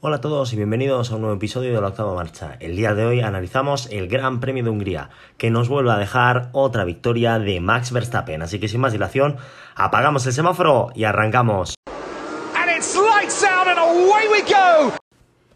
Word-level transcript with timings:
Hola 0.00 0.18
a 0.18 0.20
todos 0.20 0.52
y 0.52 0.56
bienvenidos 0.56 1.10
a 1.10 1.16
un 1.16 1.22
nuevo 1.22 1.34
episodio 1.34 1.74
de 1.74 1.80
la 1.80 1.88
octava 1.88 2.14
marcha. 2.14 2.56
El 2.60 2.76
día 2.76 2.94
de 2.94 3.04
hoy 3.04 3.20
analizamos 3.20 3.88
el 3.90 4.06
Gran 4.06 4.38
Premio 4.38 4.62
de 4.62 4.70
Hungría, 4.70 5.10
que 5.38 5.50
nos 5.50 5.68
vuelve 5.68 5.90
a 5.90 5.98
dejar 5.98 6.50
otra 6.52 6.84
victoria 6.84 7.40
de 7.40 7.58
Max 7.58 7.90
Verstappen. 7.90 8.40
Así 8.42 8.60
que 8.60 8.68
sin 8.68 8.80
más 8.80 8.92
dilación, 8.92 9.38
apagamos 9.74 10.24
el 10.26 10.32
semáforo 10.34 10.90
y 10.94 11.02
arrancamos. 11.02 11.74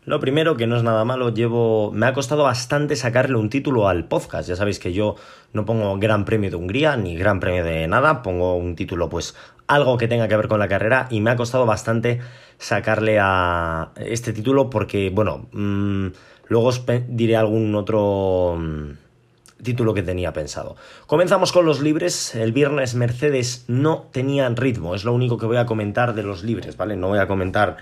Lo 0.04 0.18
primero, 0.18 0.56
que 0.56 0.66
no 0.66 0.76
es 0.76 0.82
nada 0.82 1.04
malo, 1.04 1.32
llevo. 1.32 1.92
Me 1.92 2.06
ha 2.06 2.12
costado 2.12 2.42
bastante 2.42 2.96
sacarle 2.96 3.36
un 3.36 3.48
título 3.48 3.86
al 3.86 4.08
podcast. 4.08 4.48
Ya 4.48 4.56
sabéis 4.56 4.80
que 4.80 4.92
yo 4.92 5.14
no 5.52 5.64
pongo 5.64 5.96
Gran 5.98 6.24
Premio 6.24 6.50
de 6.50 6.56
Hungría 6.56 6.96
ni 6.96 7.16
Gran 7.16 7.38
Premio 7.38 7.62
de 7.62 7.86
nada. 7.86 8.22
Pongo 8.22 8.56
un 8.56 8.74
título, 8.74 9.08
pues, 9.08 9.36
algo 9.74 9.96
que 9.96 10.08
tenga 10.08 10.28
que 10.28 10.36
ver 10.36 10.48
con 10.48 10.58
la 10.58 10.68
carrera. 10.68 11.06
Y 11.10 11.20
me 11.20 11.30
ha 11.30 11.36
costado 11.36 11.66
bastante 11.66 12.20
sacarle 12.58 13.18
a 13.20 13.90
este 13.96 14.32
título 14.32 14.70
porque, 14.70 15.10
bueno, 15.10 15.48
mm, 15.52 16.06
luego 16.48 16.68
os 16.68 16.84
diré 17.08 17.36
algún 17.36 17.74
otro 17.74 18.56
mm, 18.58 19.62
título 19.62 19.94
que 19.94 20.02
tenía 20.02 20.32
pensado. 20.32 20.76
Comenzamos 21.06 21.52
con 21.52 21.64
los 21.64 21.80
libres. 21.80 22.34
El 22.34 22.52
viernes 22.52 22.94
Mercedes 22.94 23.64
no 23.68 24.08
tenían 24.12 24.56
ritmo. 24.56 24.94
Es 24.94 25.04
lo 25.04 25.12
único 25.12 25.38
que 25.38 25.46
voy 25.46 25.56
a 25.56 25.66
comentar 25.66 26.14
de 26.14 26.22
los 26.22 26.42
libres, 26.42 26.76
¿vale? 26.76 26.96
No 26.96 27.08
voy 27.08 27.18
a 27.18 27.26
comentar 27.26 27.76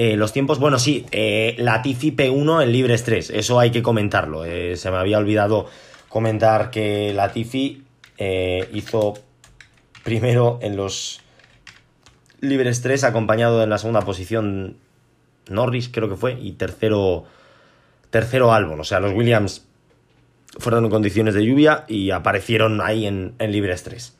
eh, 0.00 0.16
los 0.16 0.32
tiempos, 0.32 0.60
bueno, 0.60 0.78
sí, 0.78 1.06
eh, 1.10 1.56
la 1.58 1.82
Tifi 1.82 2.12
P1 2.12 2.62
en 2.62 2.70
Libres 2.70 3.02
3, 3.02 3.30
eso 3.30 3.58
hay 3.58 3.72
que 3.72 3.82
comentarlo. 3.82 4.44
Eh, 4.44 4.76
se 4.76 4.92
me 4.92 4.96
había 4.96 5.18
olvidado 5.18 5.66
comentar 6.08 6.70
que 6.70 7.12
la 7.12 7.32
Tifi 7.32 7.82
hizo 8.72 9.14
primero 10.04 10.60
en 10.62 10.76
los 10.76 11.20
Libres 12.40 12.82
3, 12.82 13.04
acompañado 13.04 13.62
en 13.62 13.70
la 13.70 13.78
segunda 13.78 14.02
posición 14.02 14.76
Norris, 15.48 15.88
creo 15.88 16.08
que 16.08 16.16
fue, 16.16 16.38
y 16.40 16.52
tercero, 16.52 17.24
tercero 18.10 18.52
Albon. 18.52 18.80
O 18.80 18.84
sea, 18.84 19.00
los 19.00 19.12
Williams 19.12 19.66
fueron 20.58 20.84
en 20.84 20.90
condiciones 20.90 21.34
de 21.34 21.44
lluvia 21.44 21.84
y 21.88 22.10
aparecieron 22.10 22.80
ahí 22.80 23.06
en, 23.06 23.34
en 23.38 23.52
Libres 23.52 23.82
3. 23.82 24.16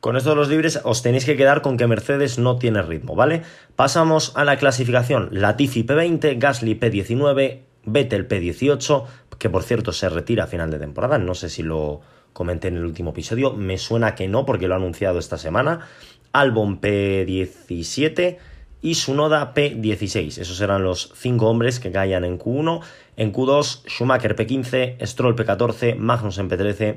Con 0.00 0.16
esto 0.16 0.30
de 0.30 0.36
los 0.36 0.48
libres 0.48 0.78
os 0.84 1.02
tenéis 1.02 1.24
que 1.24 1.36
quedar 1.36 1.62
con 1.62 1.76
que 1.76 1.86
Mercedes 1.86 2.38
no 2.38 2.58
tiene 2.58 2.82
ritmo, 2.82 3.16
¿vale? 3.16 3.42
Pasamos 3.74 4.32
a 4.36 4.44
la 4.44 4.56
clasificación. 4.56 5.30
Latifi 5.32 5.84
P20, 5.84 6.38
Gasly 6.38 6.78
P19, 6.78 7.60
Vettel 7.86 8.28
P18, 8.28 9.04
que 9.38 9.50
por 9.50 9.62
cierto 9.62 9.92
se 9.92 10.08
retira 10.08 10.44
a 10.44 10.46
final 10.46 10.70
de 10.70 10.78
temporada, 10.78 11.18
no 11.18 11.34
sé 11.34 11.48
si 11.48 11.62
lo 11.62 12.02
comenté 12.32 12.68
en 12.68 12.76
el 12.76 12.84
último 12.84 13.10
episodio, 13.10 13.54
me 13.54 13.78
suena 13.78 14.14
que 14.14 14.28
no 14.28 14.44
porque 14.44 14.68
lo 14.68 14.74
ha 14.74 14.76
anunciado 14.76 15.18
esta 15.18 15.38
semana. 15.38 15.88
Albon 16.36 16.80
P17 16.80 18.36
y 18.82 18.94
Sunoda 18.94 19.54
P16. 19.54 20.38
Esos 20.38 20.56
serán 20.56 20.84
los 20.84 21.12
cinco 21.14 21.48
hombres 21.48 21.80
que 21.80 21.90
caían 21.90 22.24
en 22.24 22.38
Q1. 22.38 22.82
En 23.16 23.32
Q2, 23.32 23.88
Schumacher 23.88 24.36
P15, 24.36 25.04
Stroll 25.06 25.34
P14, 25.34 25.96
Magnussen 25.96 26.50
P13, 26.50 26.96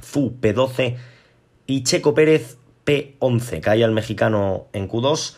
Fu 0.00 0.32
P12 0.40 0.96
y 1.66 1.84
Checo 1.84 2.14
Pérez 2.14 2.58
P11, 2.84 3.60
cae 3.60 3.84
al 3.84 3.92
mexicano 3.92 4.66
en 4.72 4.88
Q2. 4.88 5.36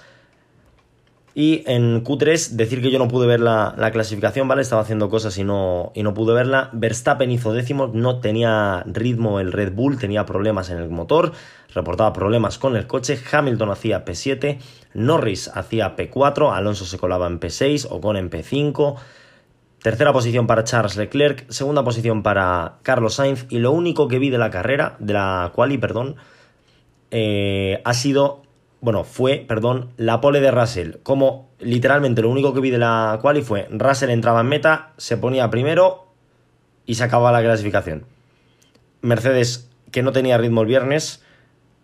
Y 1.34 1.62
en 1.66 2.02
Q3, 2.02 2.50
decir 2.50 2.82
que 2.82 2.90
yo 2.90 2.98
no 2.98 3.06
pude 3.06 3.26
ver 3.26 3.40
la, 3.40 3.90
clasificación, 3.92 4.48
¿vale? 4.48 4.62
Estaba 4.62 4.82
haciendo 4.82 5.08
cosas 5.08 5.38
y 5.38 5.44
no, 5.44 5.92
y 5.94 6.02
no 6.02 6.12
pude 6.12 6.34
verla. 6.34 6.70
Verstappen 6.72 7.30
hizo 7.30 7.52
décimo, 7.52 7.90
no 7.92 8.18
tenía 8.20 8.82
ritmo 8.86 9.38
el 9.38 9.52
Red 9.52 9.72
Bull, 9.72 9.98
tenía 9.98 10.26
problemas 10.26 10.70
en 10.70 10.78
el 10.78 10.90
motor, 10.90 11.32
reportaba 11.72 12.12
problemas 12.12 12.58
con 12.58 12.74
el 12.76 12.88
coche. 12.88 13.18
Hamilton 13.30 13.70
hacía 13.70 14.04
P7, 14.04 14.58
Norris 14.94 15.50
hacía 15.54 15.94
P4, 15.94 16.52
Alonso 16.52 16.84
se 16.84 16.98
colaba 16.98 17.28
en 17.28 17.38
P6, 17.38 17.86
Ocon 17.90 18.16
en 18.16 18.28
P5. 18.28 18.96
Tercera 19.82 20.12
posición 20.12 20.46
para 20.46 20.64
Charles 20.64 20.96
Leclerc, 20.96 21.48
segunda 21.48 21.82
posición 21.82 22.22
para 22.22 22.74
Carlos 22.82 23.14
Sainz 23.14 23.46
y 23.48 23.60
lo 23.60 23.72
único 23.72 24.08
que 24.08 24.18
vi 24.18 24.28
de 24.28 24.36
la 24.36 24.50
carrera, 24.50 24.96
de 24.98 25.14
la 25.14 25.52
quali, 25.54 25.78
perdón, 25.78 26.16
eh, 27.10 27.80
ha 27.84 27.94
sido, 27.94 28.42
bueno, 28.80 29.04
fue, 29.04 29.44
perdón, 29.46 29.90
la 29.96 30.20
pole 30.20 30.40
de 30.40 30.50
Russell. 30.50 30.96
Como 31.02 31.50
literalmente 31.58 32.22
lo 32.22 32.30
único 32.30 32.54
que 32.54 32.60
vi 32.60 32.70
de 32.70 32.78
la 32.78 33.18
quali 33.20 33.42
fue 33.42 33.68
Russell 33.70 34.10
entraba 34.10 34.40
en 34.40 34.48
meta, 34.48 34.92
se 34.96 35.16
ponía 35.16 35.50
primero 35.50 36.06
y 36.86 36.94
se 36.94 37.04
acababa 37.04 37.32
la 37.32 37.42
clasificación. 37.42 38.04
Mercedes, 39.02 39.70
que 39.90 40.02
no 40.02 40.12
tenía 40.12 40.38
ritmo 40.38 40.62
el 40.62 40.66
viernes, 40.66 41.22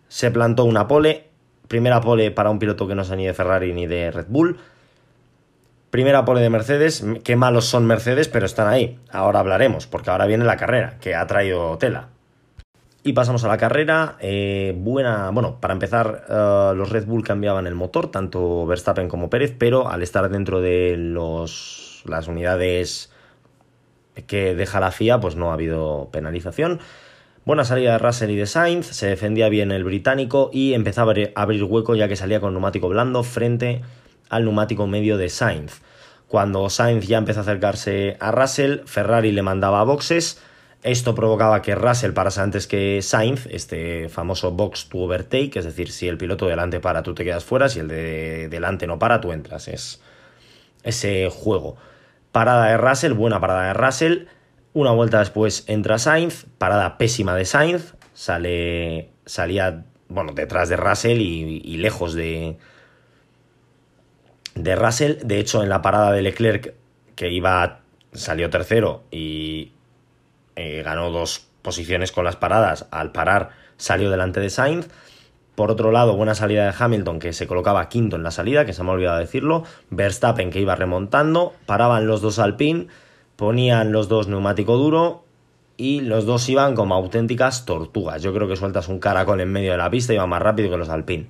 se 0.07 0.31
plantó 0.31 0.63
una 0.63 0.87
pole, 0.87 1.27
primera 1.67 2.01
pole 2.01 2.31
para 2.31 2.49
un 2.49 2.59
piloto 2.59 2.87
que 2.87 2.95
no 2.95 3.03
sea 3.03 3.15
ni 3.15 3.25
de 3.25 3.33
Ferrari 3.33 3.73
ni 3.73 3.87
de 3.87 4.11
Red 4.11 4.27
Bull 4.29 4.59
Primera 5.89 6.25
pole 6.25 6.41
de 6.41 6.49
Mercedes, 6.49 7.03
qué 7.23 7.37
malos 7.37 7.65
son 7.65 7.85
Mercedes, 7.85 8.27
pero 8.27 8.45
están 8.45 8.67
ahí. 8.67 8.99
Ahora 9.09 9.39
hablaremos, 9.39 9.87
porque 9.87 10.09
ahora 10.09 10.25
viene 10.25 10.43
la 10.43 10.57
carrera, 10.57 10.97
que 10.99 11.15
ha 11.15 11.25
traído 11.27 11.77
tela. 11.77 12.09
Y 13.03 13.13
pasamos 13.13 13.43
a 13.43 13.47
la 13.47 13.57
carrera. 13.57 14.17
Eh, 14.19 14.75
buena, 14.77 15.29
bueno, 15.31 15.59
para 15.61 15.73
empezar, 15.73 16.25
eh, 16.29 16.73
los 16.75 16.89
Red 16.89 17.05
Bull 17.05 17.23
cambiaban 17.23 17.67
el 17.67 17.75
motor, 17.75 18.11
tanto 18.11 18.65
Verstappen 18.65 19.07
como 19.07 19.29
Pérez, 19.29 19.55
pero 19.57 19.89
al 19.89 20.03
estar 20.03 20.29
dentro 20.29 20.61
de 20.61 20.95
los, 20.97 22.03
las 22.05 22.27
unidades 22.27 23.11
que 24.25 24.55
deja 24.55 24.79
la 24.79 24.91
FIA, 24.91 25.19
pues 25.19 25.35
no 25.35 25.51
ha 25.51 25.53
habido 25.53 26.09
penalización. 26.11 26.79
Buena 27.45 27.63
salida 27.63 27.93
de 27.93 27.99
Russell 27.99 28.31
y 28.31 28.35
de 28.35 28.45
Sainz, 28.45 28.87
se 28.87 29.07
defendía 29.07 29.47
bien 29.47 29.71
el 29.71 29.85
británico 29.85 30.49
y 30.51 30.73
empezaba 30.73 31.13
a 31.13 31.41
abrir 31.41 31.63
hueco 31.63 31.95
ya 31.95 32.09
que 32.09 32.17
salía 32.17 32.41
con 32.41 32.51
neumático 32.51 32.89
blando 32.89 33.23
frente 33.23 33.83
al 34.29 34.43
neumático 34.43 34.85
medio 34.85 35.17
de 35.17 35.29
Sainz. 35.29 35.81
Cuando 36.27 36.69
Sainz 36.69 37.07
ya 37.07 37.17
empezó 37.17 37.39
a 37.39 37.43
acercarse 37.43 38.17
a 38.19 38.31
Russell, 38.31 38.79
Ferrari 38.85 39.31
le 39.31 39.43
mandaba 39.43 39.79
a 39.79 39.85
boxes. 39.85 40.41
Esto 40.87 41.15
provocaba 41.15 41.61
que 41.61 41.75
Russell 41.75 42.13
parase 42.13 42.39
antes 42.39 42.65
que 42.65 43.01
Sainz, 43.01 43.45
este 43.47 44.07
famoso 44.07 44.51
box 44.51 44.87
to 44.87 44.99
overtake, 44.99 45.57
es 45.57 45.65
decir, 45.65 45.91
si 45.91 46.07
el 46.07 46.17
piloto 46.17 46.47
delante 46.47 46.79
para, 46.79 47.03
tú 47.03 47.13
te 47.13 47.25
quedas 47.25 47.43
fuera, 47.43 47.67
si 47.67 47.81
el 47.81 47.89
de 47.89 48.47
delante 48.47 48.87
no 48.87 48.97
para, 48.97 49.19
tú 49.19 49.33
entras. 49.33 49.67
Es 49.67 50.01
ese 50.83 51.29
juego. 51.29 51.75
Parada 52.31 52.67
de 52.67 52.77
Russell, 52.77 53.11
buena 53.11 53.41
parada 53.41 53.67
de 53.67 53.73
Russell. 53.73 54.27
Una 54.71 54.91
vuelta 54.91 55.19
después 55.19 55.65
entra 55.67 55.97
Sainz, 55.97 56.45
parada 56.57 56.97
pésima 56.97 57.35
de 57.35 57.43
Sainz, 57.43 57.95
sale, 58.13 59.09
salía 59.25 59.83
bueno, 60.07 60.31
detrás 60.31 60.69
de 60.69 60.77
Russell 60.77 61.19
y 61.19 61.77
lejos 61.79 62.13
de, 62.13 62.55
de 64.55 64.75
Russell. 64.77 65.17
De 65.21 65.37
hecho, 65.39 65.63
en 65.63 65.67
la 65.67 65.81
parada 65.81 66.13
de 66.13 66.21
Leclerc, 66.21 66.75
que 67.15 67.29
iba, 67.29 67.81
salió 68.13 68.49
tercero 68.49 69.03
y 69.11 69.73
eh, 70.57 70.81
ganó 70.83 71.11
dos 71.11 71.47
posiciones 71.61 72.11
con 72.11 72.25
las 72.25 72.35
paradas, 72.35 72.87
al 72.91 73.11
parar 73.11 73.51
salió 73.77 74.09
delante 74.09 74.39
de 74.39 74.49
Sainz. 74.49 74.89
Por 75.55 75.71
otro 75.71 75.91
lado, 75.91 76.15
buena 76.15 76.35
salida 76.35 76.65
de 76.65 76.73
Hamilton, 76.77 77.19
que 77.19 77.33
se 77.33 77.47
colocaba 77.47 77.89
quinto 77.89 78.15
en 78.15 78.23
la 78.23 78.31
salida, 78.31 78.65
que 78.65 78.73
se 78.73 78.83
me 78.83 78.89
ha 78.89 78.93
olvidado 78.93 79.17
decirlo. 79.17 79.63
Verstappen, 79.89 80.51
que 80.51 80.59
iba 80.59 80.75
remontando. 80.75 81.53
Paraban 81.65 82.05
los 82.05 82.21
dos 82.21 82.37
Alpine, 82.39 82.87
ponían 83.35 83.91
los 83.91 84.07
dos 84.07 84.27
neumático 84.27 84.77
duro 84.77 85.23
y 85.77 86.01
los 86.01 86.25
dos 86.25 86.47
iban 86.49 86.75
como 86.75 86.95
auténticas 86.95 87.65
tortugas. 87.65 88.21
Yo 88.21 88.33
creo 88.33 88.47
que 88.47 88.55
sueltas 88.55 88.87
un 88.87 88.99
caracol 88.99 89.41
en 89.41 89.51
medio 89.51 89.71
de 89.71 89.77
la 89.77 89.89
pista 89.89 90.13
y 90.13 90.15
iba 90.15 90.27
más 90.27 90.41
rápido 90.41 90.69
que 90.69 90.77
los 90.77 90.89
Alpine. 90.89 91.27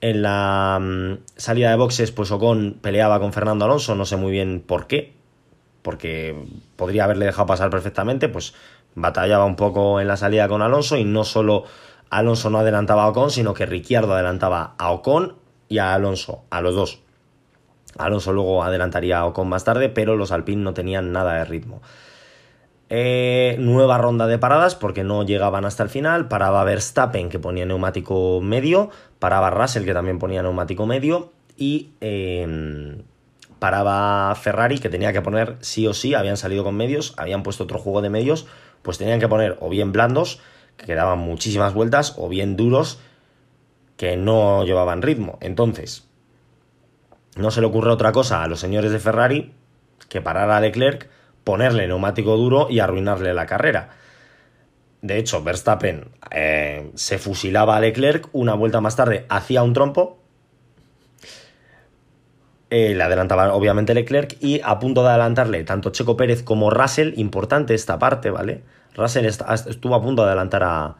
En 0.00 0.22
la 0.22 0.78
mm, 0.80 1.18
salida 1.36 1.70
de 1.70 1.76
boxes, 1.76 2.12
pues 2.12 2.30
Ocon 2.30 2.78
peleaba 2.80 3.20
con 3.20 3.32
Fernando 3.32 3.64
Alonso, 3.64 3.94
no 3.94 4.04
sé 4.04 4.16
muy 4.16 4.32
bien 4.32 4.62
por 4.64 4.86
qué, 4.86 5.14
porque 5.84 6.34
podría 6.76 7.04
haberle 7.04 7.26
dejado 7.26 7.46
pasar 7.46 7.68
perfectamente, 7.68 8.30
pues 8.30 8.54
batallaba 8.94 9.44
un 9.44 9.54
poco 9.54 10.00
en 10.00 10.08
la 10.08 10.16
salida 10.16 10.48
con 10.48 10.62
Alonso 10.62 10.96
y 10.96 11.04
no 11.04 11.24
solo 11.24 11.64
Alonso 12.08 12.48
no 12.48 12.58
adelantaba 12.58 13.04
a 13.04 13.08
Ocon, 13.08 13.30
sino 13.30 13.52
que 13.52 13.66
Ricciardo 13.66 14.14
adelantaba 14.14 14.74
a 14.78 14.90
Ocon 14.92 15.36
y 15.68 15.78
a 15.78 15.92
Alonso, 15.92 16.44
a 16.48 16.62
los 16.62 16.74
dos. 16.74 17.00
Alonso 17.98 18.32
luego 18.32 18.64
adelantaría 18.64 19.18
a 19.18 19.26
Ocon 19.26 19.46
más 19.46 19.64
tarde, 19.64 19.90
pero 19.90 20.16
los 20.16 20.32
Alpine 20.32 20.62
no 20.62 20.72
tenían 20.72 21.12
nada 21.12 21.34
de 21.34 21.44
ritmo. 21.44 21.82
Eh, 22.88 23.56
nueva 23.58 23.98
ronda 23.98 24.26
de 24.26 24.38
paradas 24.38 24.74
porque 24.74 25.04
no 25.04 25.22
llegaban 25.22 25.66
hasta 25.66 25.82
el 25.82 25.90
final. 25.90 26.28
Paraba 26.28 26.64
Verstappen 26.64 27.28
que 27.28 27.38
ponía 27.38 27.66
neumático 27.66 28.40
medio. 28.40 28.88
Paraba 29.18 29.50
Russell 29.50 29.84
que 29.84 29.92
también 29.92 30.18
ponía 30.18 30.42
neumático 30.42 30.86
medio. 30.86 31.32
Y 31.58 31.90
em, 32.00 33.02
paraba 33.58 34.34
Ferrari 34.34 34.78
que 34.78 34.88
tenía 34.88 35.12
que 35.12 35.22
poner 35.22 35.56
sí 35.60 35.86
o 35.86 35.94
sí. 35.94 36.14
Habían 36.14 36.36
salido 36.36 36.64
con 36.64 36.76
medios. 36.76 37.14
Habían 37.16 37.42
puesto 37.42 37.64
otro 37.64 37.78
juego 37.78 38.02
de 38.02 38.10
medios. 38.10 38.46
Pues 38.82 38.98
tenían 38.98 39.20
que 39.20 39.28
poner 39.28 39.56
o 39.60 39.68
bien 39.68 39.92
blandos 39.92 40.40
que 40.76 40.86
quedaban 40.86 41.18
muchísimas 41.18 41.74
vueltas 41.74 42.14
o 42.18 42.28
bien 42.28 42.56
duros 42.56 42.98
que 43.96 44.16
no 44.16 44.64
llevaban 44.64 45.02
ritmo. 45.02 45.38
Entonces, 45.40 46.08
no 47.36 47.50
se 47.50 47.60
le 47.60 47.66
ocurre 47.66 47.90
otra 47.90 48.12
cosa 48.12 48.42
a 48.42 48.48
los 48.48 48.60
señores 48.60 48.90
de 48.92 48.98
Ferrari 48.98 49.52
que 50.08 50.20
parar 50.20 50.50
a 50.50 50.60
Leclerc 50.60 51.08
ponerle 51.44 51.86
neumático 51.86 52.36
duro 52.36 52.68
y 52.70 52.80
arruinarle 52.80 53.34
la 53.34 53.46
carrera. 53.46 53.90
De 55.02 55.18
hecho, 55.18 55.42
Verstappen 55.44 56.08
eh, 56.30 56.90
se 56.94 57.18
fusilaba 57.18 57.76
a 57.76 57.80
Leclerc, 57.80 58.28
una 58.32 58.54
vuelta 58.54 58.80
más 58.80 58.96
tarde 58.96 59.26
hacía 59.28 59.62
un 59.62 59.74
trompo. 59.74 60.18
Eh, 62.76 62.92
le 62.92 63.04
adelantaba 63.04 63.54
obviamente 63.54 63.94
Leclerc 63.94 64.36
y 64.40 64.60
a 64.64 64.80
punto 64.80 65.04
de 65.04 65.10
adelantarle 65.10 65.62
tanto 65.62 65.90
Checo 65.90 66.16
Pérez 66.16 66.42
como 66.42 66.70
Russell, 66.70 67.12
importante 67.16 67.72
esta 67.72 68.00
parte, 68.00 68.30
¿vale? 68.30 68.64
Russell 68.96 69.26
estuvo 69.26 69.94
a 69.94 70.02
punto 70.02 70.22
de 70.22 70.30
adelantar 70.30 70.64
a, 70.64 70.96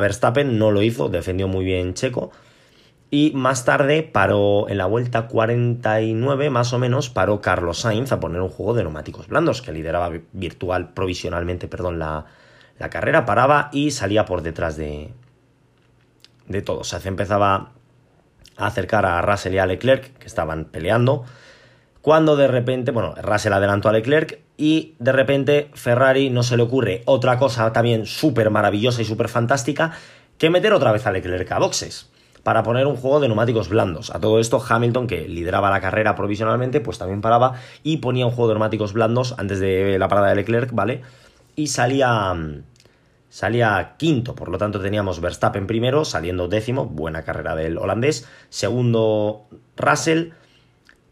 Verstappen, 0.00 0.58
no 0.58 0.70
lo 0.70 0.80
hizo, 0.80 1.10
defendió 1.10 1.46
muy 1.46 1.66
bien 1.66 1.92
Checo. 1.92 2.30
Y 3.10 3.32
más 3.34 3.66
tarde 3.66 4.02
paró 4.02 4.66
en 4.70 4.78
la 4.78 4.86
vuelta 4.86 5.26
49, 5.28 6.48
más 6.48 6.72
o 6.72 6.78
menos, 6.78 7.10
paró 7.10 7.42
Carlos 7.42 7.80
Sainz 7.80 8.10
a 8.12 8.18
poner 8.18 8.40
un 8.40 8.48
juego 8.48 8.72
de 8.72 8.82
neumáticos 8.82 9.28
blandos, 9.28 9.60
que 9.60 9.72
lideraba 9.72 10.10
virtual, 10.32 10.94
provisionalmente, 10.94 11.68
perdón, 11.68 11.98
la, 11.98 12.24
la 12.78 12.88
carrera, 12.88 13.26
paraba 13.26 13.68
y 13.74 13.90
salía 13.90 14.24
por 14.24 14.40
detrás 14.40 14.78
de, 14.78 15.10
de 16.46 16.62
todos. 16.62 16.88
Se 16.88 17.08
empezaba 17.08 17.72
a 18.58 18.66
acercar 18.66 19.06
a 19.06 19.22
Russell 19.22 19.54
y 19.54 19.58
a 19.58 19.66
Leclerc, 19.66 20.18
que 20.18 20.26
estaban 20.26 20.66
peleando, 20.66 21.24
cuando 22.02 22.36
de 22.36 22.48
repente, 22.48 22.90
bueno, 22.90 23.14
Russell 23.22 23.52
adelantó 23.52 23.88
a 23.88 23.92
Leclerc 23.92 24.40
y 24.56 24.94
de 24.98 25.12
repente 25.12 25.70
Ferrari 25.74 26.30
no 26.30 26.42
se 26.42 26.56
le 26.56 26.62
ocurre 26.62 27.02
otra 27.06 27.38
cosa 27.38 27.72
también 27.72 28.06
súper 28.06 28.50
maravillosa 28.50 29.02
y 29.02 29.04
súper 29.04 29.28
fantástica 29.28 29.92
que 30.38 30.50
meter 30.50 30.72
otra 30.72 30.92
vez 30.92 31.06
a 31.06 31.12
Leclerc 31.12 31.50
a 31.50 31.58
boxes 31.58 32.10
para 32.42 32.62
poner 32.62 32.86
un 32.86 32.96
juego 32.96 33.20
de 33.20 33.28
neumáticos 33.28 33.68
blandos. 33.68 34.10
A 34.10 34.20
todo 34.20 34.38
esto, 34.38 34.62
Hamilton, 34.66 35.06
que 35.06 35.28
lideraba 35.28 35.70
la 35.70 35.80
carrera 35.80 36.14
provisionalmente, 36.14 36.80
pues 36.80 36.96
también 36.96 37.20
paraba 37.20 37.54
y 37.82 37.98
ponía 37.98 38.24
un 38.24 38.32
juego 38.32 38.48
de 38.48 38.54
neumáticos 38.54 38.92
blandos 38.92 39.34
antes 39.36 39.60
de 39.60 39.98
la 39.98 40.08
parada 40.08 40.28
de 40.28 40.36
Leclerc, 40.36 40.72
¿vale? 40.72 41.02
Y 41.56 41.66
salía, 41.66 42.34
salía 43.28 43.94
quinto, 43.98 44.34
por 44.34 44.48
lo 44.48 44.58
tanto 44.58 44.80
teníamos 44.80 45.20
Verstappen 45.20 45.66
primero, 45.66 46.04
saliendo 46.04 46.48
décimo, 46.48 46.86
buena 46.86 47.22
carrera 47.22 47.54
del 47.54 47.78
holandés, 47.78 48.28
segundo 48.48 49.46
Russell, 49.76 50.30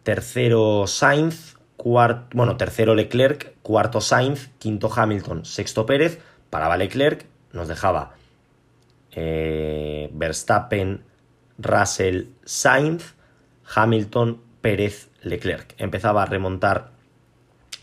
tercero 0.02 0.86
Sainz, 0.86 1.56
cuarto, 1.76 2.26
bueno, 2.36 2.56
tercero 2.56 2.94
Leclerc, 2.94 3.54
cuarto 3.62 4.00
Sainz, 4.00 4.50
quinto 4.58 4.90
Hamilton, 4.94 5.44
sexto 5.44 5.86
Pérez, 5.86 6.20
paraba 6.50 6.76
Leclerc, 6.76 7.26
nos 7.52 7.68
dejaba 7.68 8.14
eh, 9.12 10.10
Verstappen, 10.12 11.02
Russell, 11.58 12.28
Sainz, 12.44 13.14
Hamilton, 13.74 14.40
Pérez, 14.60 15.08
Leclerc. 15.22 15.74
Empezaba 15.78 16.22
a 16.22 16.26
remontar 16.26 16.90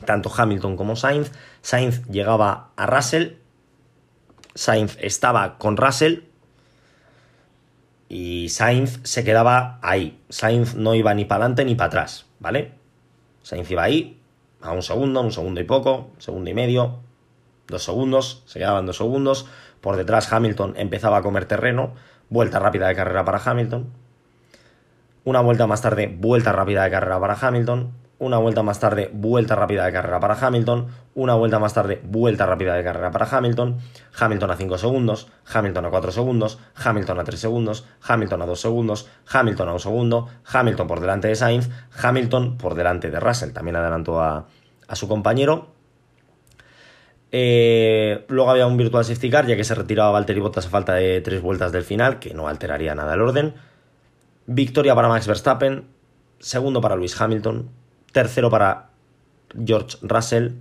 tanto 0.06 0.32
Hamilton 0.36 0.78
como 0.78 0.96
Sainz. 0.96 1.32
Sainz 1.62 2.06
llegaba 2.08 2.70
a 2.76 2.86
Russell. 2.86 3.38
Sainz 4.56 4.98
estaba 5.02 5.58
con 5.58 5.78
Russell. 5.78 6.24
Y 8.10 8.50
Sainz 8.50 9.00
se 9.04 9.24
quedaba 9.24 9.80
ahí. 9.82 10.20
Sainz 10.30 10.76
no 10.76 10.94
iba 10.94 11.14
ni 11.14 11.26
para 11.26 11.46
adelante 11.46 11.66
ni 11.66 11.76
para 11.76 11.88
atrás, 11.88 12.26
¿vale? 12.40 12.74
Sainz 13.42 13.70
iba 13.72 13.84
ahí, 13.84 14.22
a 14.62 14.72
un 14.72 14.82
segundo, 14.82 15.22
un 15.22 15.32
segundo 15.32 15.60
y 15.60 15.64
poco, 15.64 16.12
segundo 16.18 16.50
y 16.50 16.54
medio, 16.54 17.00
dos 17.68 17.84
segundos, 17.84 18.44
se 18.46 18.60
quedaban 18.60 18.86
dos 18.86 18.98
segundos. 18.98 19.48
Por 19.82 19.98
detrás 19.98 20.32
Hamilton 20.32 20.76
empezaba 20.78 21.18
a 21.18 21.22
comer 21.22 21.46
terreno. 21.46 21.94
Vuelta 22.30 22.60
rápida 22.60 22.88
de 22.88 22.96
carrera 22.96 23.26
para 23.26 23.42
Hamilton. 23.44 23.92
Una 25.26 25.42
vuelta 25.42 25.68
más 25.68 25.82
tarde, 25.82 26.08
vuelta 26.08 26.52
rápida 26.52 26.84
de 26.84 26.92
carrera 26.92 27.20
para 27.20 27.34
Hamilton. 27.34 27.92
Una 28.24 28.38
vuelta 28.38 28.64
más 28.64 28.80
tarde, 28.80 29.10
vuelta 29.12 29.54
rápida 29.54 29.86
de 29.86 29.92
carrera 29.92 30.18
para 30.18 30.36
Hamilton. 30.36 30.88
Una 31.14 31.36
vuelta 31.36 31.60
más 31.60 31.74
tarde, 31.74 32.00
vuelta 32.06 32.46
rápida 32.46 32.74
de 32.74 32.82
carrera 32.82 33.12
para 33.12 33.26
Hamilton. 33.26 33.80
Hamilton 34.18 34.50
a 34.50 34.56
5 34.56 34.78
segundos. 34.78 35.28
Hamilton 35.54 35.86
a 35.88 35.90
4 35.90 36.12
segundos. 36.14 36.58
Hamilton 36.74 37.20
a 37.20 37.24
3 37.26 37.38
segundos. 37.38 37.86
Hamilton 38.02 38.42
a 38.42 38.46
2 38.46 38.62
segundos. 38.62 39.10
Hamilton 39.30 39.68
a 39.68 39.72
1 39.72 39.80
segundo. 39.80 40.30
Hamilton 40.46 40.88
por 40.88 41.02
delante 41.02 41.28
de 41.28 41.36
Sainz. 41.36 41.70
Hamilton 42.02 42.58
por 42.58 42.76
delante 42.76 43.12
de 43.12 43.20
Russell. 43.20 43.52
También 43.52 43.76
adelantó 43.76 44.22
a, 44.22 44.46
su 44.94 45.10
compañero. 45.10 45.74
Eh, 47.30 48.24
luego 48.30 48.52
había 48.52 48.68
un 48.68 48.78
Virtual 48.78 49.04
Safety 49.04 49.30
Car, 49.30 49.48
ya 49.48 49.58
que 49.58 49.66
se 49.66 49.76
retiraba 49.76 50.12
Valtteri 50.12 50.40
Bottas 50.40 50.68
a 50.68 50.70
falta 50.70 50.94
de 50.94 51.20
tres 51.20 51.42
vueltas 51.42 51.74
del 51.74 51.84
final, 51.84 52.20
que 52.20 52.34
no 52.34 52.48
alteraría 52.48 52.96
nada 52.96 53.16
el 53.16 53.22
orden. 53.22 53.56
Victoria 54.46 54.96
para 54.96 55.10
Max 55.10 55.28
Verstappen, 55.28 55.90
segundo 56.40 56.80
para 56.80 56.96
Lewis 56.96 57.20
Hamilton, 57.20 57.83
tercero 58.14 58.50
para 58.50 58.92
George 59.66 59.98
Russell, 60.02 60.52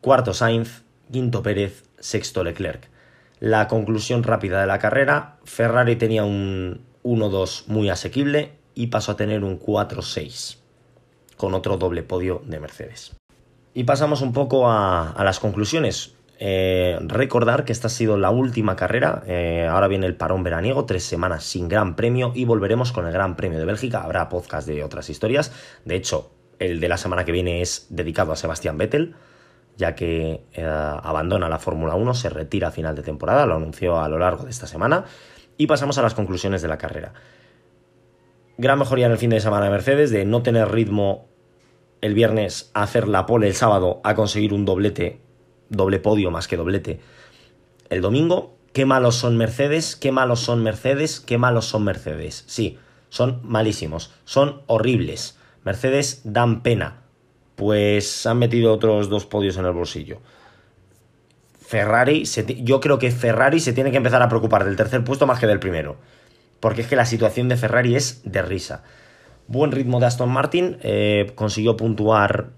cuarto 0.00 0.34
Sainz, 0.34 0.82
quinto 1.12 1.42
Pérez, 1.42 1.84
sexto 2.00 2.42
Leclerc. 2.42 2.90
La 3.38 3.68
conclusión 3.68 4.22
rápida 4.22 4.60
de 4.60 4.66
la 4.66 4.78
carrera, 4.78 5.36
Ferrari 5.44 5.96
tenía 5.96 6.24
un 6.24 6.80
1-2 7.04 7.66
muy 7.68 7.90
asequible 7.90 8.52
y 8.74 8.88
pasó 8.88 9.12
a 9.12 9.16
tener 9.16 9.44
un 9.44 9.60
4-6, 9.60 10.56
con 11.36 11.54
otro 11.54 11.76
doble 11.76 12.02
podio 12.02 12.42
de 12.46 12.58
Mercedes. 12.58 13.14
Y 13.74 13.84
pasamos 13.84 14.22
un 14.22 14.32
poco 14.32 14.70
a, 14.70 15.14
las 15.22 15.40
conclusiones. 15.40 16.14
Eh, 16.38 16.98
recordar 17.02 17.64
que 17.64 17.72
esta 17.72 17.88
ha 17.88 17.90
sido 17.90 18.16
la 18.16 18.30
última 18.30 18.74
carrera, 18.76 19.22
eh, 19.26 19.68
ahora 19.70 19.88
viene 19.88 20.06
el 20.06 20.16
parón 20.16 20.42
veraniego, 20.42 20.84
tres 20.84 21.04
semanas 21.04 21.44
sin 21.44 21.68
gran 21.68 21.94
premio 21.94 22.32
y 22.34 22.44
volveremos 22.44 22.90
con 22.92 23.06
el 23.06 23.12
Gran 23.12 23.36
Premio 23.36 23.58
de 23.58 23.64
Bélgica, 23.64 24.02
habrá 24.02 24.28
podcast 24.28 24.66
de 24.66 24.82
otras 24.82 25.10
historias, 25.10 25.52
de 25.84 25.94
hecho 25.94 26.33
el 26.58 26.80
de 26.80 26.88
la 26.88 26.96
semana 26.96 27.24
que 27.24 27.32
viene 27.32 27.60
es 27.62 27.86
dedicado 27.90 28.32
a 28.32 28.36
Sebastián 28.36 28.78
Vettel, 28.78 29.14
ya 29.76 29.94
que 29.94 30.44
eh, 30.52 30.64
abandona 30.64 31.48
la 31.48 31.58
Fórmula 31.58 31.94
1, 31.94 32.14
se 32.14 32.30
retira 32.30 32.68
a 32.68 32.70
final 32.70 32.94
de 32.94 33.02
temporada, 33.02 33.46
lo 33.46 33.56
anunció 33.56 34.00
a 34.00 34.08
lo 34.08 34.18
largo 34.18 34.44
de 34.44 34.50
esta 34.50 34.66
semana, 34.66 35.04
y 35.56 35.66
pasamos 35.66 35.98
a 35.98 36.02
las 36.02 36.14
conclusiones 36.14 36.62
de 36.62 36.68
la 36.68 36.78
carrera. 36.78 37.12
Gran 38.56 38.78
mejoría 38.78 39.06
en 39.06 39.12
el 39.12 39.18
fin 39.18 39.30
de 39.30 39.40
semana 39.40 39.64
de 39.64 39.70
Mercedes, 39.70 40.10
de 40.10 40.24
no 40.24 40.42
tener 40.42 40.70
ritmo 40.70 41.26
el 42.00 42.14
viernes 42.14 42.70
a 42.74 42.82
hacer 42.82 43.08
la 43.08 43.26
pole 43.26 43.48
el 43.48 43.54
sábado 43.54 44.00
a 44.04 44.14
conseguir 44.14 44.52
un 44.52 44.64
doblete, 44.64 45.20
doble 45.70 45.98
podio 45.98 46.30
más 46.30 46.46
que 46.46 46.56
doblete 46.56 47.00
el 47.88 48.00
domingo. 48.00 48.54
Qué 48.72 48.86
malos 48.86 49.14
son 49.14 49.36
Mercedes, 49.36 49.96
qué 49.96 50.12
malos 50.12 50.40
son 50.40 50.62
Mercedes, 50.62 51.20
qué 51.20 51.38
malos 51.38 51.64
son 51.64 51.84
Mercedes. 51.84 52.44
Sí, 52.46 52.78
son 53.08 53.40
malísimos, 53.42 54.12
son 54.24 54.62
horribles. 54.66 55.38
Mercedes 55.64 56.20
dan 56.24 56.62
pena, 56.62 57.02
pues 57.56 58.26
han 58.26 58.38
metido 58.38 58.72
otros 58.72 59.08
dos 59.08 59.26
podios 59.26 59.56
en 59.56 59.64
el 59.64 59.72
bolsillo. 59.72 60.20
Ferrari, 61.60 62.24
yo 62.62 62.80
creo 62.80 62.98
que 62.98 63.10
Ferrari 63.10 63.58
se 63.58 63.72
tiene 63.72 63.90
que 63.90 63.96
empezar 63.96 64.22
a 64.22 64.28
preocupar 64.28 64.64
del 64.64 64.76
tercer 64.76 65.02
puesto 65.02 65.26
más 65.26 65.40
que 65.40 65.46
del 65.46 65.60
primero. 65.60 65.96
Porque 66.60 66.82
es 66.82 66.86
que 66.86 66.96
la 66.96 67.06
situación 67.06 67.48
de 67.48 67.56
Ferrari 67.56 67.96
es 67.96 68.20
de 68.24 68.42
risa. 68.42 68.84
Buen 69.46 69.72
ritmo 69.72 70.00
de 70.00 70.06
Aston 70.06 70.30
Martin, 70.30 70.78
eh, 70.82 71.32
consiguió 71.34 71.76
puntuar 71.76 72.50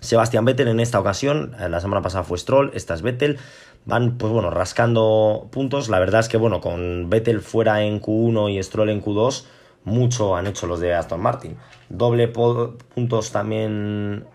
Sebastián 0.00 0.44
Vettel 0.44 0.68
en 0.68 0.80
esta 0.80 1.00
ocasión, 1.00 1.56
eh, 1.58 1.68
la 1.68 1.80
semana 1.80 2.02
pasada 2.02 2.24
fue 2.24 2.38
Stroll, 2.38 2.70
esta 2.74 2.94
es 2.94 3.02
Vettel, 3.02 3.38
van 3.84 4.18
pues 4.18 4.32
bueno, 4.32 4.50
rascando 4.50 5.48
puntos, 5.50 5.88
la 5.88 5.98
verdad 5.98 6.20
es 6.20 6.28
que 6.28 6.36
bueno, 6.36 6.60
con 6.60 7.08
Vettel 7.08 7.40
fuera 7.40 7.82
en 7.82 8.00
Q1 8.00 8.52
y 8.52 8.62
Stroll 8.62 8.90
en 8.90 9.02
Q2, 9.02 9.44
mucho 9.86 10.36
han 10.36 10.46
hecho 10.46 10.66
los 10.66 10.80
de 10.80 10.92
Aston 10.92 11.20
Martin. 11.22 11.56
Doble 11.88 12.28
puntos 12.28 13.32
también, 13.32 14.26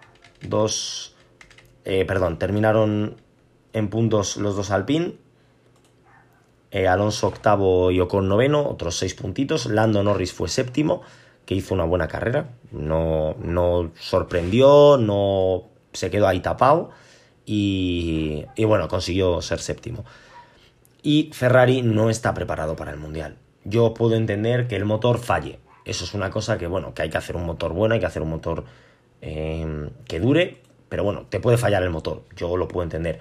dos, 0.42 1.16
eh, 1.86 2.06
perdón, 2.06 2.40
terminaron 2.40 3.18
en 3.74 3.90
puntos 3.90 4.38
los 4.38 4.56
dos 4.56 4.72
Alpine, 4.72 5.18
Alonso 6.90 7.28
octavo 7.28 7.92
y 7.92 8.00
Ocon 8.00 8.30
noveno, 8.30 8.66
otros 8.66 8.96
seis 8.96 9.14
puntitos, 9.14 9.66
Lando 9.66 10.02
Norris 10.04 10.34
fue 10.34 10.48
séptimo, 10.48 11.02
que 11.46 11.54
hizo 11.54 11.74
una 11.74 11.84
buena 11.84 12.08
carrera, 12.08 12.52
no, 12.72 13.36
no 13.40 13.92
sorprendió, 14.00 14.98
no 14.98 15.64
se 15.92 16.10
quedó 16.10 16.28
ahí 16.28 16.40
tapado 16.40 16.92
y, 17.46 18.46
y 18.56 18.64
bueno, 18.64 18.88
consiguió 18.88 19.42
ser 19.42 19.60
séptimo. 19.60 20.06
Y 21.04 21.32
Ferrari 21.34 21.82
no 21.82 22.10
está 22.10 22.34
preparado 22.34 22.78
para 22.78 22.92
el 22.92 22.98
Mundial. 22.98 23.36
Yo 23.64 23.94
puedo 23.94 24.16
entender 24.16 24.68
que 24.68 24.76
el 24.76 24.86
motor 24.86 25.20
falle. 25.20 25.60
Eso 25.86 26.06
es 26.06 26.14
una 26.14 26.30
cosa 26.30 26.58
que, 26.58 26.68
bueno, 26.68 26.94
que 26.94 27.04
hay 27.04 27.10
que 27.10 27.18
hacer 27.18 27.36
un 27.36 27.46
motor 27.46 27.74
bueno, 27.74 27.94
hay 27.94 28.00
que 28.00 28.06
hacer 28.06 28.22
un 28.22 28.30
motor 28.30 28.66
eh, 29.22 29.90
que 30.08 30.20
dure, 30.20 30.62
pero 30.90 31.04
bueno, 31.04 31.26
te 31.30 31.40
puede 31.40 31.58
fallar 31.58 31.84
el 31.84 31.90
motor, 31.90 32.24
yo 32.36 32.58
lo 32.58 32.68
puedo 32.68 32.84
entender. 32.84 33.20